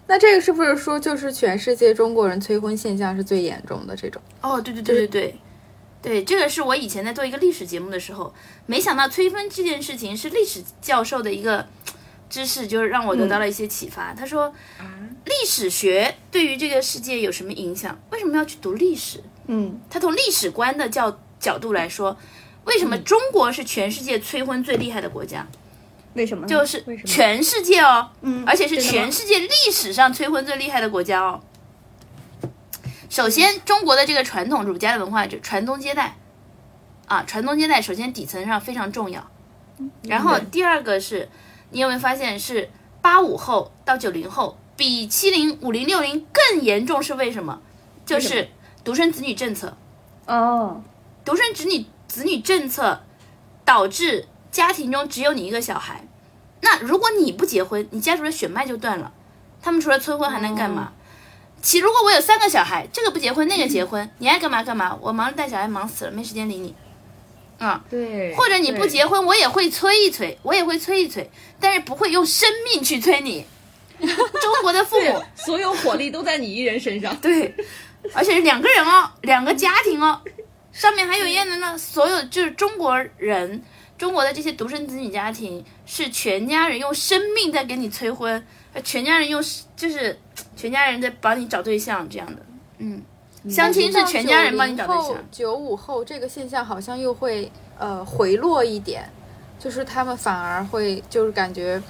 [0.07, 4.21] 那这个是不是说，就是全世界中国人催婚现象是最严重的这种？
[4.43, 5.35] 哦，对对对对对，
[6.03, 8.35] 对，这个是我以前在做一个历史节目的时候，
[8.67, 11.67] 没想到催婚这件事情是历史教授的一个
[12.29, 14.13] 知识，就是让我得到了一些启发。
[14.13, 14.53] 他说，
[15.25, 17.99] 历史学对于这个世界有什么影响？
[18.11, 19.23] 为什么要去读历史？
[19.47, 22.15] 嗯，他从历史观的角角度来说，
[22.67, 25.47] 为什么中国是全世界催婚最厉害的国家？
[26.15, 26.49] 为什么呢？
[26.49, 26.85] 就是？
[27.05, 31.41] 全世界哦，嗯而且是全世界历史上催婚最厉害的国家哦。
[33.11, 36.17] 首先，中国的这个传统儒家的文化就传宗接代，
[37.07, 39.29] 啊，传宗接代，首先底层上非常重要。
[40.03, 41.29] 然后第二个是，
[41.71, 47.03] 你有没有发现是八五后到九零后比七零、五零、六零更严重？
[47.03, 47.61] 是为什么？
[48.07, 48.49] 就是
[48.83, 49.77] 独生子女政策。
[50.27, 50.83] 哦，
[51.25, 53.03] 独生子女子女政策
[53.65, 56.07] 导致家庭中只有你一个小孩。
[56.61, 59.13] 那如果你不结婚，你家族的血脉就断了。
[59.61, 60.93] 他们除了催婚还能干嘛？
[61.61, 66.73] 其如果我有三个小孩，这个不结婚，那个结婚，你爱干嘛干嘛，我忙着带小孩忙死了，没时间理你。
[67.59, 71.29] 啊，对，或者你不结婚，我也会催一催，我也会催一催，
[71.59, 73.45] 但是不会用生命去催你。
[73.99, 77.17] 中国的父母，所有火力都在你一人身上。
[77.17, 77.53] 对，
[78.13, 80.21] 而且是两个人哦，两个家庭哦，
[80.73, 83.63] 上面还有一样的呢，所有就是中国人，
[83.97, 89.43] 中国的这些独生子女家庭是全家人用生命在给你催婚，呃全家人用
[89.77, 90.19] 就是
[90.57, 92.43] 全家人在帮你找对象这样的，
[92.79, 93.03] 嗯，
[93.49, 99.09] 相亲是全家人帮你找对象，九五后这个现象好像又会呃回落一点，
[99.59, 101.83] 就是他们反而会就是感觉。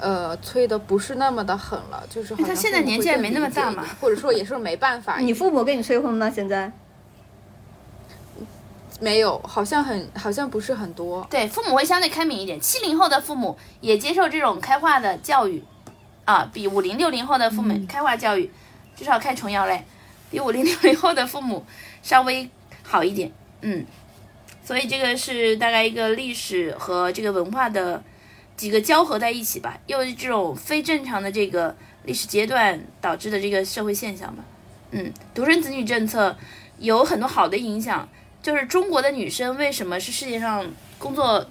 [0.00, 6.30] 呃，催的不是那么的狠了，就是好像他现在年纪也没那么大嘛或者说也是没办法，你父母给你催婚吗？
[6.30, 6.70] 现在？
[9.00, 11.24] 没有，好像很好像不是很多。
[11.30, 12.60] 对，父母会相对开明一点。
[12.60, 15.62] 七零后的父母也接受这种开化的教育，
[16.24, 18.50] 啊，比五零六零后的父母开化教育，
[18.96, 19.84] 至少看琼瑶嘞，
[20.30, 21.64] 比五零六零后的父母
[22.02, 22.50] 稍微
[22.82, 23.30] 好一点。
[23.60, 23.86] 嗯，
[24.64, 28.02] 所以这个是大概一个历史和这个文化的
[28.56, 34.42] 几个交合在一起吧，又是这种非正常的这个历史阶段导致的这个社会现象吧。
[34.90, 36.36] 嗯，独生子女政策
[36.78, 38.08] 有很多好的影响。
[38.48, 40.64] 就是中国的女生为什么是世界上
[40.98, 41.46] 工作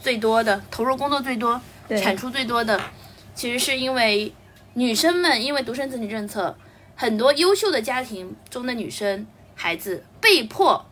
[0.00, 1.60] 最多的、投入工作最多、
[2.00, 2.80] 产出最多的？
[3.34, 4.32] 其实是因为
[4.72, 6.56] 女生们因为独生子女政策，
[6.96, 10.86] 很多优秀的家庭中的女生孩子被迫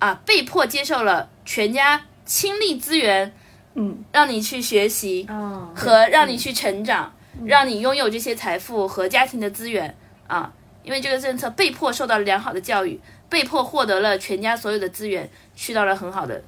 [0.00, 3.32] 啊被迫接受了全家倾力资源，
[3.74, 7.14] 嗯，让你去学习，啊，和让你去成长，
[7.44, 10.52] 让你拥有这些财富和家庭的资源啊。
[10.82, 13.00] 因为这个政策被迫受到了良好的教育，
[13.32, 16.44] 被迫获得了全家所有的资源，去到了很好的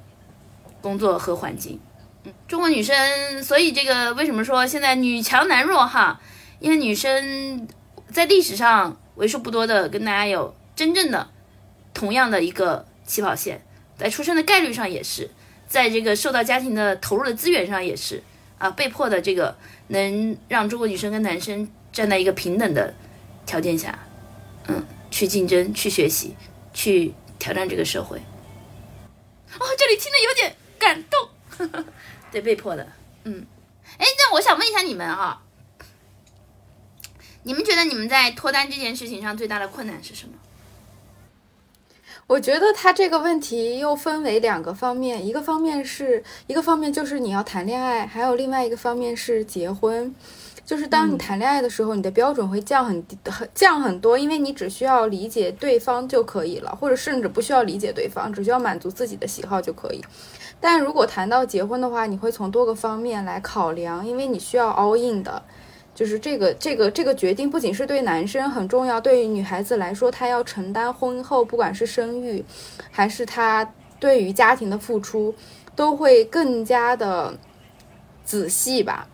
[0.81, 1.79] 工作和环境。
[2.25, 6.21] 嗯，中国女生，所以这个为什么说现在女强男弱哈？
[6.59, 7.67] 因为女生
[8.11, 11.27] 在历史上为数不多的跟大家有真正的
[11.91, 13.59] 同样的一个起跑线，
[13.97, 15.31] 在出生的概率上也是，
[15.67, 18.21] 在这个受到家庭的投入的资源上也是。
[18.57, 19.53] 啊，被迫的这个
[19.87, 22.93] 能让中国女生跟男生站在一个平等的
[23.45, 23.99] 条件下，
[24.67, 26.33] 嗯，去竞争、去学习、
[26.75, 28.19] 去挑战这个社会。
[28.19, 31.85] 哦，这里听得有点感动，
[32.31, 32.87] 对，被迫的，
[33.23, 33.47] 嗯，
[33.97, 35.41] 哎，那我想问一下你们啊，
[37.43, 40.33] 你们觉得你们在脱单这件事情上最大的困难是什么？
[42.27, 50.13] 我觉得他这个问题又分为两个方面，一个方面是一个方面就是你要谈恋爱，还有另外一个方面是结婚。
[50.65, 60.03] 就是当你谈恋爱的时候，你的标准会降很低很降很多，因为你只需要理解对方就可以了，或者甚至不需要理解对方，只需要满足自己的喜好就可以。
[60.59, 65.41] 但如果谈到结婚的话，你会从多个方面来考量，因为你需要 all in 的。
[65.93, 72.43] 就是这个这个这个决定不仅是对男生很重要，对于女孩子来说，她要承担婚后不管是生育，
[72.91, 75.33] 还是她对于家庭的付出，
[75.73, 77.33] 都会更加的
[78.25, 79.07] 仔细吧。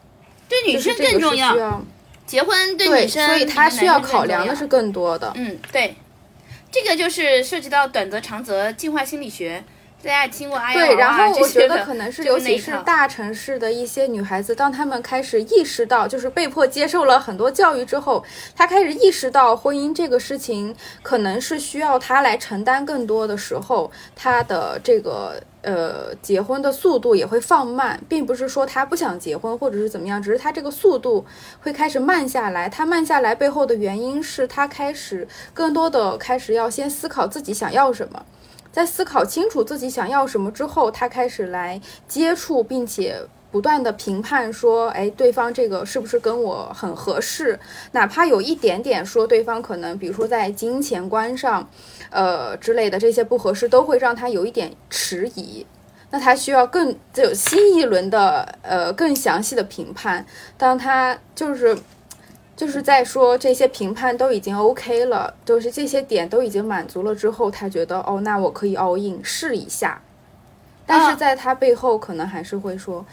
[0.51, 1.85] 对女生更重要，要
[2.25, 5.31] 结婚对对，女生所以她需要考量的是更多的。
[5.35, 5.95] 嗯，对，
[6.69, 9.63] 这个就是涉及到短则长则进化心理学，
[10.03, 18.23] 大家也听过阿瑶对，然啊后我觉得可能是，尤其是大城市的一些女孩子，当她们开始意识到，就是被迫接受了很多教育之后，
[18.55, 31.23] 她开始意识到婚姻这个事情可能是需要她来承担更多的时候，她的这个呃结婚的速度也会放慢，并不是说她不想结婚或者是怎么样，只是她这个速度
[31.61, 32.67] 会开始慢下来。
[32.67, 38.25] 她慢下来背后的原因是她开始更多的开始要先思考自己想要什么。
[38.71, 47.59] 在思考清楚自己想要什么之后，他开始来接触，并且不断的评判说，哎，对方这个是不是跟我很合适？
[47.91, 51.69] 哪怕有一点点说对方可能，比如说在金钱观上，
[52.09, 55.65] 呃之类的这些不合适，都会让他有一点迟疑。
[56.13, 60.25] 那他需要更就有新一轮的呃更详细的评判。
[60.57, 61.77] 当他就是
[62.61, 69.99] 就是在说这些评判都已经 OK 了，就是这些点都已经满足了之后，他觉得哦，那我可以 all in 试一下。
[70.85, 73.03] 但是啊在他背后可能还是会说，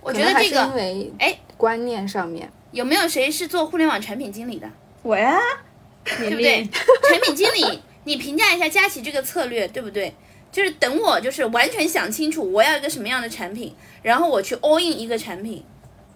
[0.00, 4.66] 我觉得这个因为哎观念上面，有没有谁是做互联网产品经理的？
[5.02, 5.38] 我呀，
[6.16, 6.66] 对不对？
[7.10, 10.14] 产品经理，你评价一下佳琪这个策略对不对？
[10.50, 15.62] 就是等我就是完全想清楚我要一个什么样的产品，然后我去 all in 一个产品。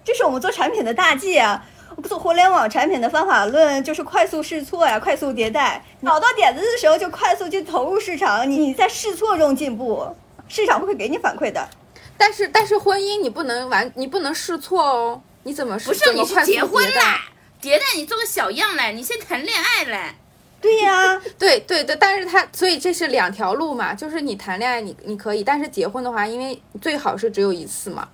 [0.03, 1.63] 这是我们做产品的大忌啊！
[2.05, 5.85] 做互联网产品的方法论就是快速试错呀，快速迭代。
[6.03, 10.07] 找到点子的时候就快速去投入市场，你在试错中进步，
[10.49, 11.69] 市场会给你反馈的。
[12.17, 15.23] 但是但是婚姻你不能完，你不能试错哦。
[15.43, 17.23] 你怎么不是你是结婚啦？
[17.63, 20.15] 迭代你做个小样来，你先谈恋爱来。
[20.61, 28.07] 对呀， 对对对，但是他所以这是两条路嘛，就是你谈恋爱你你可以，但是结婚的话，因为最好是只有一次嘛。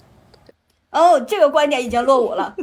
[0.90, 2.54] 哦，这个观点已经落伍了，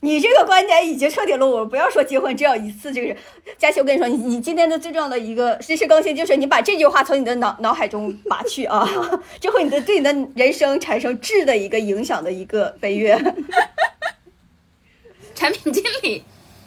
[0.00, 1.66] 你这个观点已经彻底落伍。
[1.66, 3.16] 不要说结婚只有一次，这个
[3.58, 8.88] 佳琪，我跟你说，你你今天的最重要的一个知识更新就是你把这句话从你的脑脑海中拔去啊，
[9.40, 13.16] 这会你的对你的人生产生质的一个影响的一个飞跃。
[15.34, 16.24] 产品经理，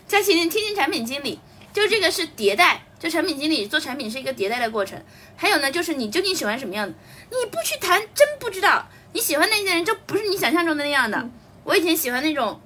[0.08, 1.40] 佳琪，你听听产品经理。
[1.72, 5.00] 就这个是迭代，就产品经理做产品是一个迭代的过程。
[5.36, 6.94] 还有呢，就是你究竟喜欢什么样的？
[7.30, 8.88] 你不去谈，真不知道。
[9.14, 11.30] 你喜欢那些人，就不是你想象中的那样的。
[11.64, 12.60] 我以前喜欢那种，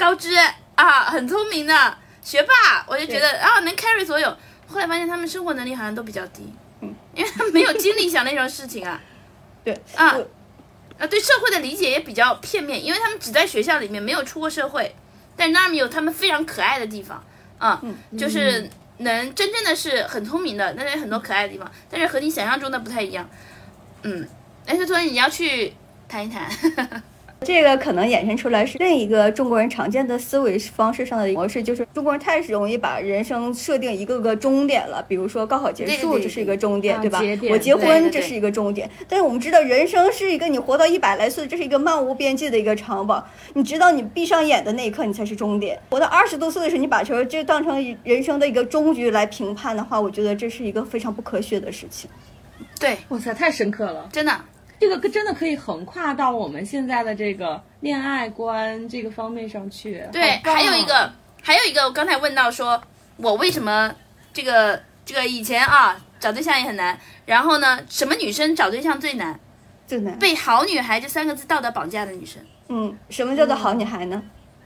[0.00, 0.34] 高知
[0.76, 4.34] 啊，很聪明的学霸，我就觉得啊，能 carry 所有。
[4.66, 8.98] 后来发现他们生活能力好像都比较低，嗯，因为他没有精力想那种事情啊。
[9.62, 10.16] 对啊，
[10.98, 14.96] 啊，对社会的理解也比较片面，因为他们只在学校里面没有出过社会，
[15.36, 17.22] 但是他们有他们非常可爱的地方。
[17.60, 23.28] 嗯，就是能真正的是很聪明的，那有很多可爱的地方，但是和你想象中的不太一样。
[24.04, 24.26] 嗯，
[24.66, 25.74] 而且所以你要去
[26.08, 26.50] 谈一谈。
[27.42, 35.02] 这个可能衍生出来是另一个中国人常见的思维方式上的模式，就是中国人太容易把人生设定一个个终点了。
[35.08, 37.20] 比如说高考结束，这是一个终点，对吧？
[37.50, 38.88] 我结婚，这是一个终点。
[39.08, 43.26] 但是我们知道，人生是一个你活到一百来岁，这是一个漫无边际的一个长跑。
[43.54, 45.80] 你知道，你闭上眼的那一刻，你才是终点。
[45.90, 52.10] 活到二十多岁的时候，你把这这当成人生的一个终局来评判的话，我觉得这是一个非常不科学的事情。
[52.78, 54.32] 对，哇塞，太深刻了，真的。
[54.80, 60.02] 这个真的可以横跨到我们现在的这个恋爱观这个方面上去。
[60.10, 61.12] 对，还有一个，
[61.42, 62.82] 还有一个，我刚才问到说，
[63.18, 63.94] 我为什么
[64.32, 69.38] 这个这个以前啊找对象也很难，然后呢，什么女生找对象最难？
[69.86, 72.40] 最难被“好女孩”这三个字道德绑架的女生。
[72.68, 74.22] 嗯，什么叫做好女孩呢？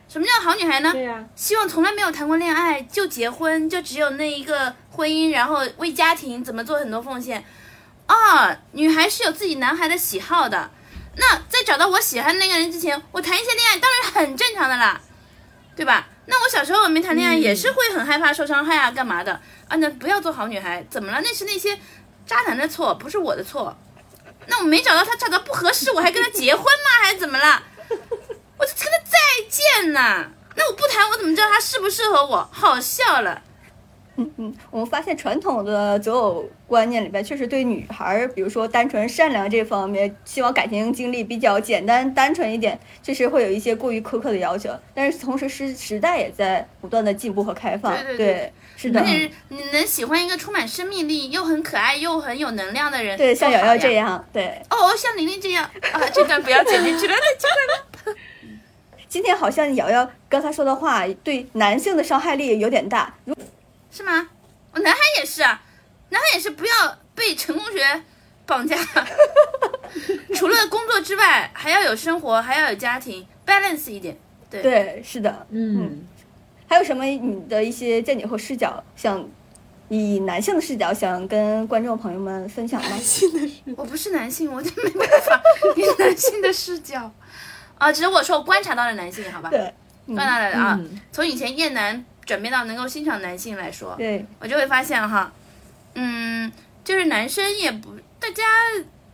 [0.06, 0.92] 什么叫好女孩呢？
[0.92, 7.42] 对呀，希望从来没有谈过恋爱就结婚，就只有那一个婚姻，然后为家庭怎么做很多奉献。
[8.08, 10.70] 哦，女孩是有自己男孩的喜好的。
[11.16, 15.00] 那在找到我喜欢的那个人之前，我谈一些恋爱当然很正常的啦，
[15.76, 16.08] 对吧？
[16.26, 19.32] 那我小时候没谈恋爱也是会很害怕受伤害啊，干嘛的
[19.68, 19.76] 啊？
[19.76, 21.20] 那不要做好女孩，怎么了？
[21.22, 21.78] 那是那些
[22.26, 23.76] 渣男的错，不是我的错。
[24.46, 26.90] 那我没找到他，找到不合适，我还跟他结婚吗？
[27.04, 27.62] 还是怎么了？
[28.58, 30.26] 我就跟他再见呐。
[30.56, 32.48] 那我不谈，我怎么知道他适不适合我？
[32.52, 33.42] 好笑了。
[34.16, 44.70] 嗯嗯，我们发现传统的择偶观念里边，确实对女孩，比如说单纯善良这方面，希望感情经历比较简单单纯一点，确实会有一些过于苛刻的要求。
[44.94, 47.92] 但是同时，时时代也在不断的进步和开放。
[47.96, 49.00] 对对对，是的。
[49.00, 54.60] 而且你能喜欢一个充满生命力又很可爱又很有能量的人，对，像瑶瑶这样，对。
[54.70, 57.46] 哦，像玲玲这样啊，这段不要剪进去了，太奇
[58.04, 58.18] 怪了。
[59.08, 63.14] 今天好像瑶瑶刚才说的话对男性的伤害力有点大。
[63.24, 63.34] 如
[63.94, 64.28] 是吗？
[64.72, 65.62] 我男孩也是啊，
[66.08, 68.02] 男孩也是不要被成功学
[68.44, 68.76] 绑架。
[70.34, 74.18] 除了工作之外，还要有生活，还要有家庭，balance 一点。
[74.50, 76.04] 对对，是的，嗯。
[76.66, 79.24] 还有什么你的一些见解或视角，想
[79.88, 82.88] 以男性的视角想跟观众朋友们分享吗？
[82.88, 85.40] 男性的视，我不是男性，我就没办法
[85.76, 87.08] 以男性的视角
[87.78, 87.92] 啊。
[87.92, 89.50] 只是我说我观察到了男性，好吧？
[89.50, 89.72] 对，
[90.06, 90.80] 观察到了啊。
[91.12, 92.04] 从以前厌男。
[92.24, 95.32] 转变到能够欣赏男性来说，对我就会发现哈，
[95.94, 96.50] 嗯，
[96.82, 98.42] 就是男生也不，大家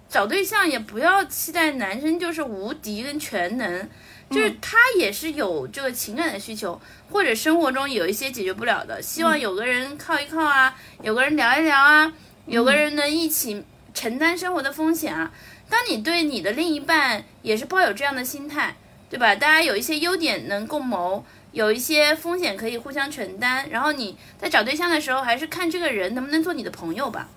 [0.08, 3.88] 找对象也不要期待男生就是无敌跟全能，
[4.30, 6.80] 就是他也是有这个情感的需求，
[7.10, 12.12] 或者生活中有一些解决不了的，希望有个人靠一靠啊，有个人聊一聊啊，
[12.46, 15.32] 有个人能一起承担生活的风险啊。
[15.68, 18.76] 当你对你的另一半也是抱有这样的心态，
[19.08, 19.34] 对吧？
[19.34, 21.24] 大家有一些优点能共谋。
[21.52, 27.28] 有一些风险可以互相承担，然后你在找对象的时候，还是看这个人能不能做你的朋友吧。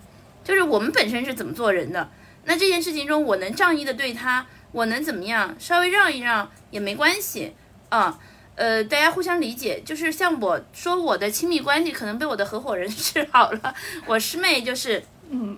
[0.43, 2.09] 就是我们本身是怎么做人的，
[2.43, 7.53] 那这件事情中，我能仗义的对他，我能怎么样，稍微让一让也没关系
[7.89, 8.19] 啊。
[8.55, 13.73] 呃，大家互相理解，就是像我说我的亲密关系可能被我的合伙人治好了。
[14.05, 15.57] 我师妹就是，嗯，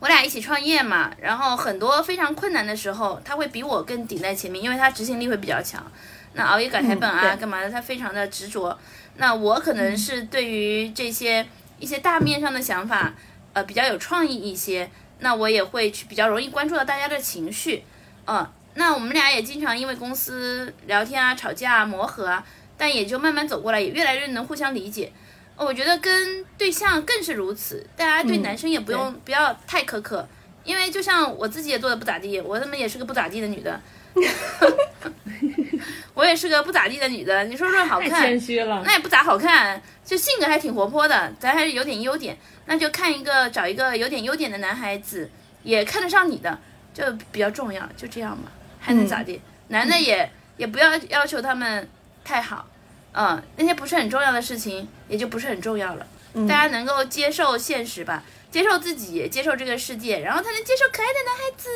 [0.00, 5.86] 我俩一起创业嘛，然后很多非常困难的时候，他会比我更顶在前面，因为他执行力会比较强。
[6.34, 7.70] 那熬夜改台本啊，干嘛的？
[7.70, 8.78] 他非常的执着，
[9.16, 11.46] 那我可能是对于这些
[11.78, 13.12] 一些大面上的想法，
[13.52, 14.90] 呃，比较有创意一些。
[15.22, 17.84] 那我也会去比较容易关注到大家的情绪，
[18.26, 22.42] 嗯，那我们俩也经常因为公司聊天啊、吵架啊、磨合啊，
[22.78, 25.12] 但也就慢慢走过来，也越来越能互相理解。
[25.56, 30.26] 我觉得跟对象更是如此，大家对男生也不用、不要太苛刻，
[30.64, 33.78] 因为就像我自己也做的不咋地，我他妈也是个不咋地的女的，
[36.14, 37.44] 我也是个不咋地的女的。
[37.44, 38.82] 你说说好看，谦虚了。
[38.84, 42.36] 那也不咋好看，就性格还挺活泼的，咱还是有点优点，
[42.66, 45.30] 那就看一个找一个有点优点的男孩子，
[45.62, 46.58] 也看得上你的，
[46.92, 49.40] 就比较重要，就这样吧，还能咋地？
[49.68, 51.88] 男的也也不要要求他们
[52.24, 52.68] 太好，
[53.12, 56.06] 嗯，那些不是很重要的事情也就不是很重要了，
[56.48, 61.68] 大家能够接受现实吧，接受自己，接受这个世界，然后才能接受可爱的男孩子。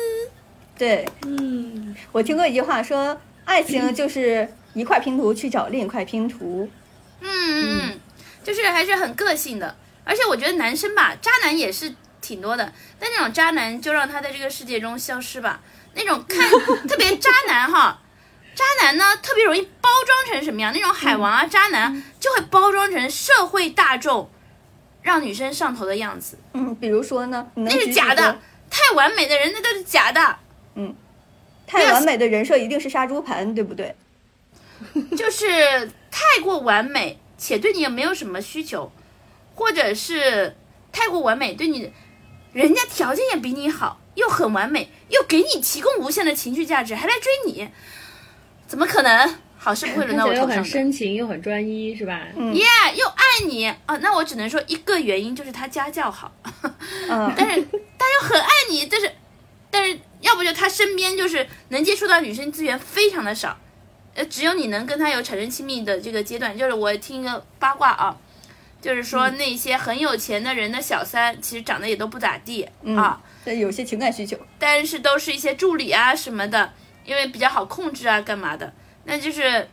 [0.77, 6.69] 对嗯，我听过一句话说，爱情就是一块拼图去找另一块拼图。
[7.21, 7.99] 嗯嗯嗯，
[8.43, 15.61] 就是还是很个性的，而且我觉得男生吧，渣男也是挺多的，但那种渣男就让他在这个世界中消失吧。
[15.93, 16.49] 那种看
[16.87, 18.01] 特别渣男哈，
[18.53, 20.73] 渣男呢特别容易包装成什么样？
[20.73, 24.29] 那种海王啊、渣男就会包装成社会大众
[25.01, 28.37] 让女生上头的样子，嗯，比如说呢，那是假的。
[28.67, 30.37] 太完美的人那都是假的，
[31.67, 33.95] 太完美的人设一定是杀猪盘，对不对？
[35.15, 35.45] 就是
[36.11, 38.91] 太过完美，且对你也没有什么需求，
[39.55, 40.55] 或者是
[40.91, 41.91] 太过完美，对你，
[42.53, 47.67] 人家条件也比你好，又很完美，又给你提供无限的情绪价值，还来追你，
[48.67, 49.35] 怎么可能？
[49.57, 50.63] 好事不会轮到我头上的。
[50.63, 52.21] 深情又很专一，是吧？
[52.35, 52.63] 嗯耶
[52.95, 53.97] 又爱你啊！
[54.01, 56.31] 那我只能说一个原因就是他家教好，
[57.09, 57.61] 嗯， 但是
[57.97, 59.11] 他又很爱你，但是
[59.71, 63.57] 但是要不就他身边就是能接触到女生资源非常的少，
[64.15, 66.57] 呃，只有你能跟他有产生亲密的这个阶段。
[66.57, 68.17] 就是我听一个八卦啊，
[68.81, 72.67] 就是说那些很有钱的人的小三，其实长得也都不咋地、
[72.97, 74.35] 啊，对，有些情感需求。
[74.57, 76.73] 但是都是一些助理啊什么的，
[77.05, 78.73] 因为比较好控制啊，干嘛的？
[79.03, 79.69] 那就是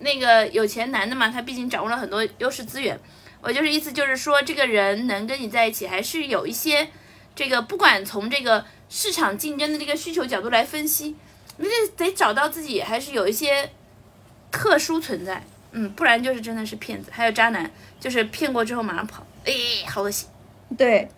[0.00, 3.00] 那个有钱男的嘛，他毕竟掌握了很多优势资源。
[3.40, 6.88] 我就是意思就是说，这个人能跟你在一起，还是有一些
[7.34, 11.16] 这个，不管从这个市场竞争的这个需求角度来分析，
[11.56, 13.70] 你这得找到自己还是有一些
[14.50, 17.08] 特殊存在，嗯，不然就是真的是骗子。
[17.12, 17.70] 还有渣男，
[18.00, 19.52] 就是骗过之后马上跑，哎，
[19.88, 20.28] 好恶心。
[20.76, 21.08] 对，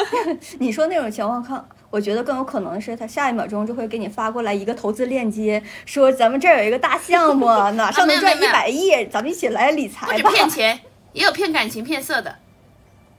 [0.60, 10.30] 你说那种情况看，我觉得更有可能是他下一秒钟就会给你发过来一个投资链接，说咱们这儿有一个大项目， 哪上能赚一百亿，咱们一起来理不止财吧。
[10.30, 10.80] 骗钱，
[11.12, 12.36] 也有骗感情、骗色的。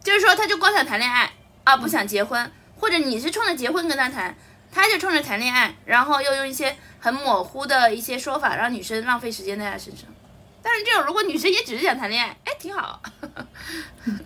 [0.04, 1.32] 就是说，他就光想谈恋爱
[1.64, 4.36] 啊，不想结婚，或者你是冲着结婚跟他谈，
[4.72, 10.06] 他就冲着谈恋爱，然后又用一些很模糊的一些说法，让女生浪费时间在他身上。
[10.62, 13.02] 但是这种，如果女生也只是想谈恋爱，哎，挺好，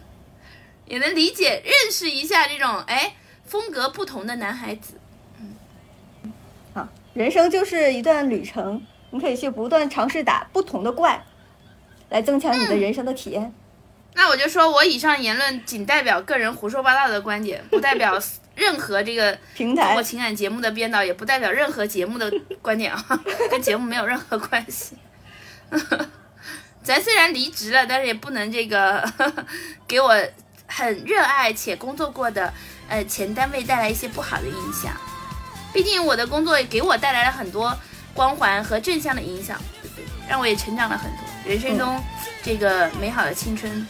[0.86, 4.93] 也能理解、认识一下这种哎风格不同的男孩子。
[6.74, 8.82] 啊，人生就是一段旅程，
[9.12, 11.24] 你可以去不断尝试打不同的怪，
[12.10, 13.54] 来增强你的人生的体验。
[14.20, 18.22] 那我就说我以上言论仅代表个人胡说八道的观点，不代表
[18.54, 22.30] 任何这个 平台或情感节目的编导，也不代表任何节目的
[22.62, 23.02] 观点啊，
[23.50, 24.98] 跟节目没有任何关系。
[26.84, 29.10] 咱虽然离职了，但是也不能这个
[29.88, 30.14] 给我
[30.68, 32.54] 很热爱且工作过的
[32.90, 34.92] 呃前单位带来一些不好的印象。
[35.72, 37.74] 毕竟我的工作也给我带来了很多
[38.14, 39.58] 光环和正向的影响？
[40.28, 42.04] 让我也成长了很多，人生中
[42.44, 43.88] 这个美好的青春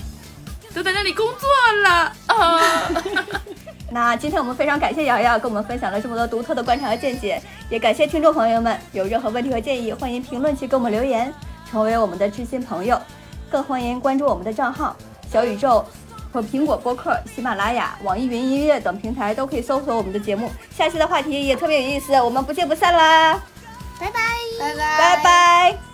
[0.79, 1.49] 都在那里工作
[1.83, 2.61] 了啊！
[3.91, 11.33] 那今天我们非常感谢瑶瑶跟我们分享了这么多独特的观察和见解，也感谢听众朋友们，有任何问题和建议，欢迎评论区给我们留言，
[11.69, 12.97] 成为我们的知心朋友，
[13.51, 14.95] 更欢迎关注我们的账号
[15.29, 15.85] 小宇宙。
[16.31, 20.51] 和苹果播客、喜马拉雅、网易云音乐等平台都可以搜索我们的节目。
[20.77, 23.33] 下期的话题也特别有意思，我们不见不散啦！
[23.99, 24.21] 拜拜。
[24.59, 25.88] 拜拜拜拜。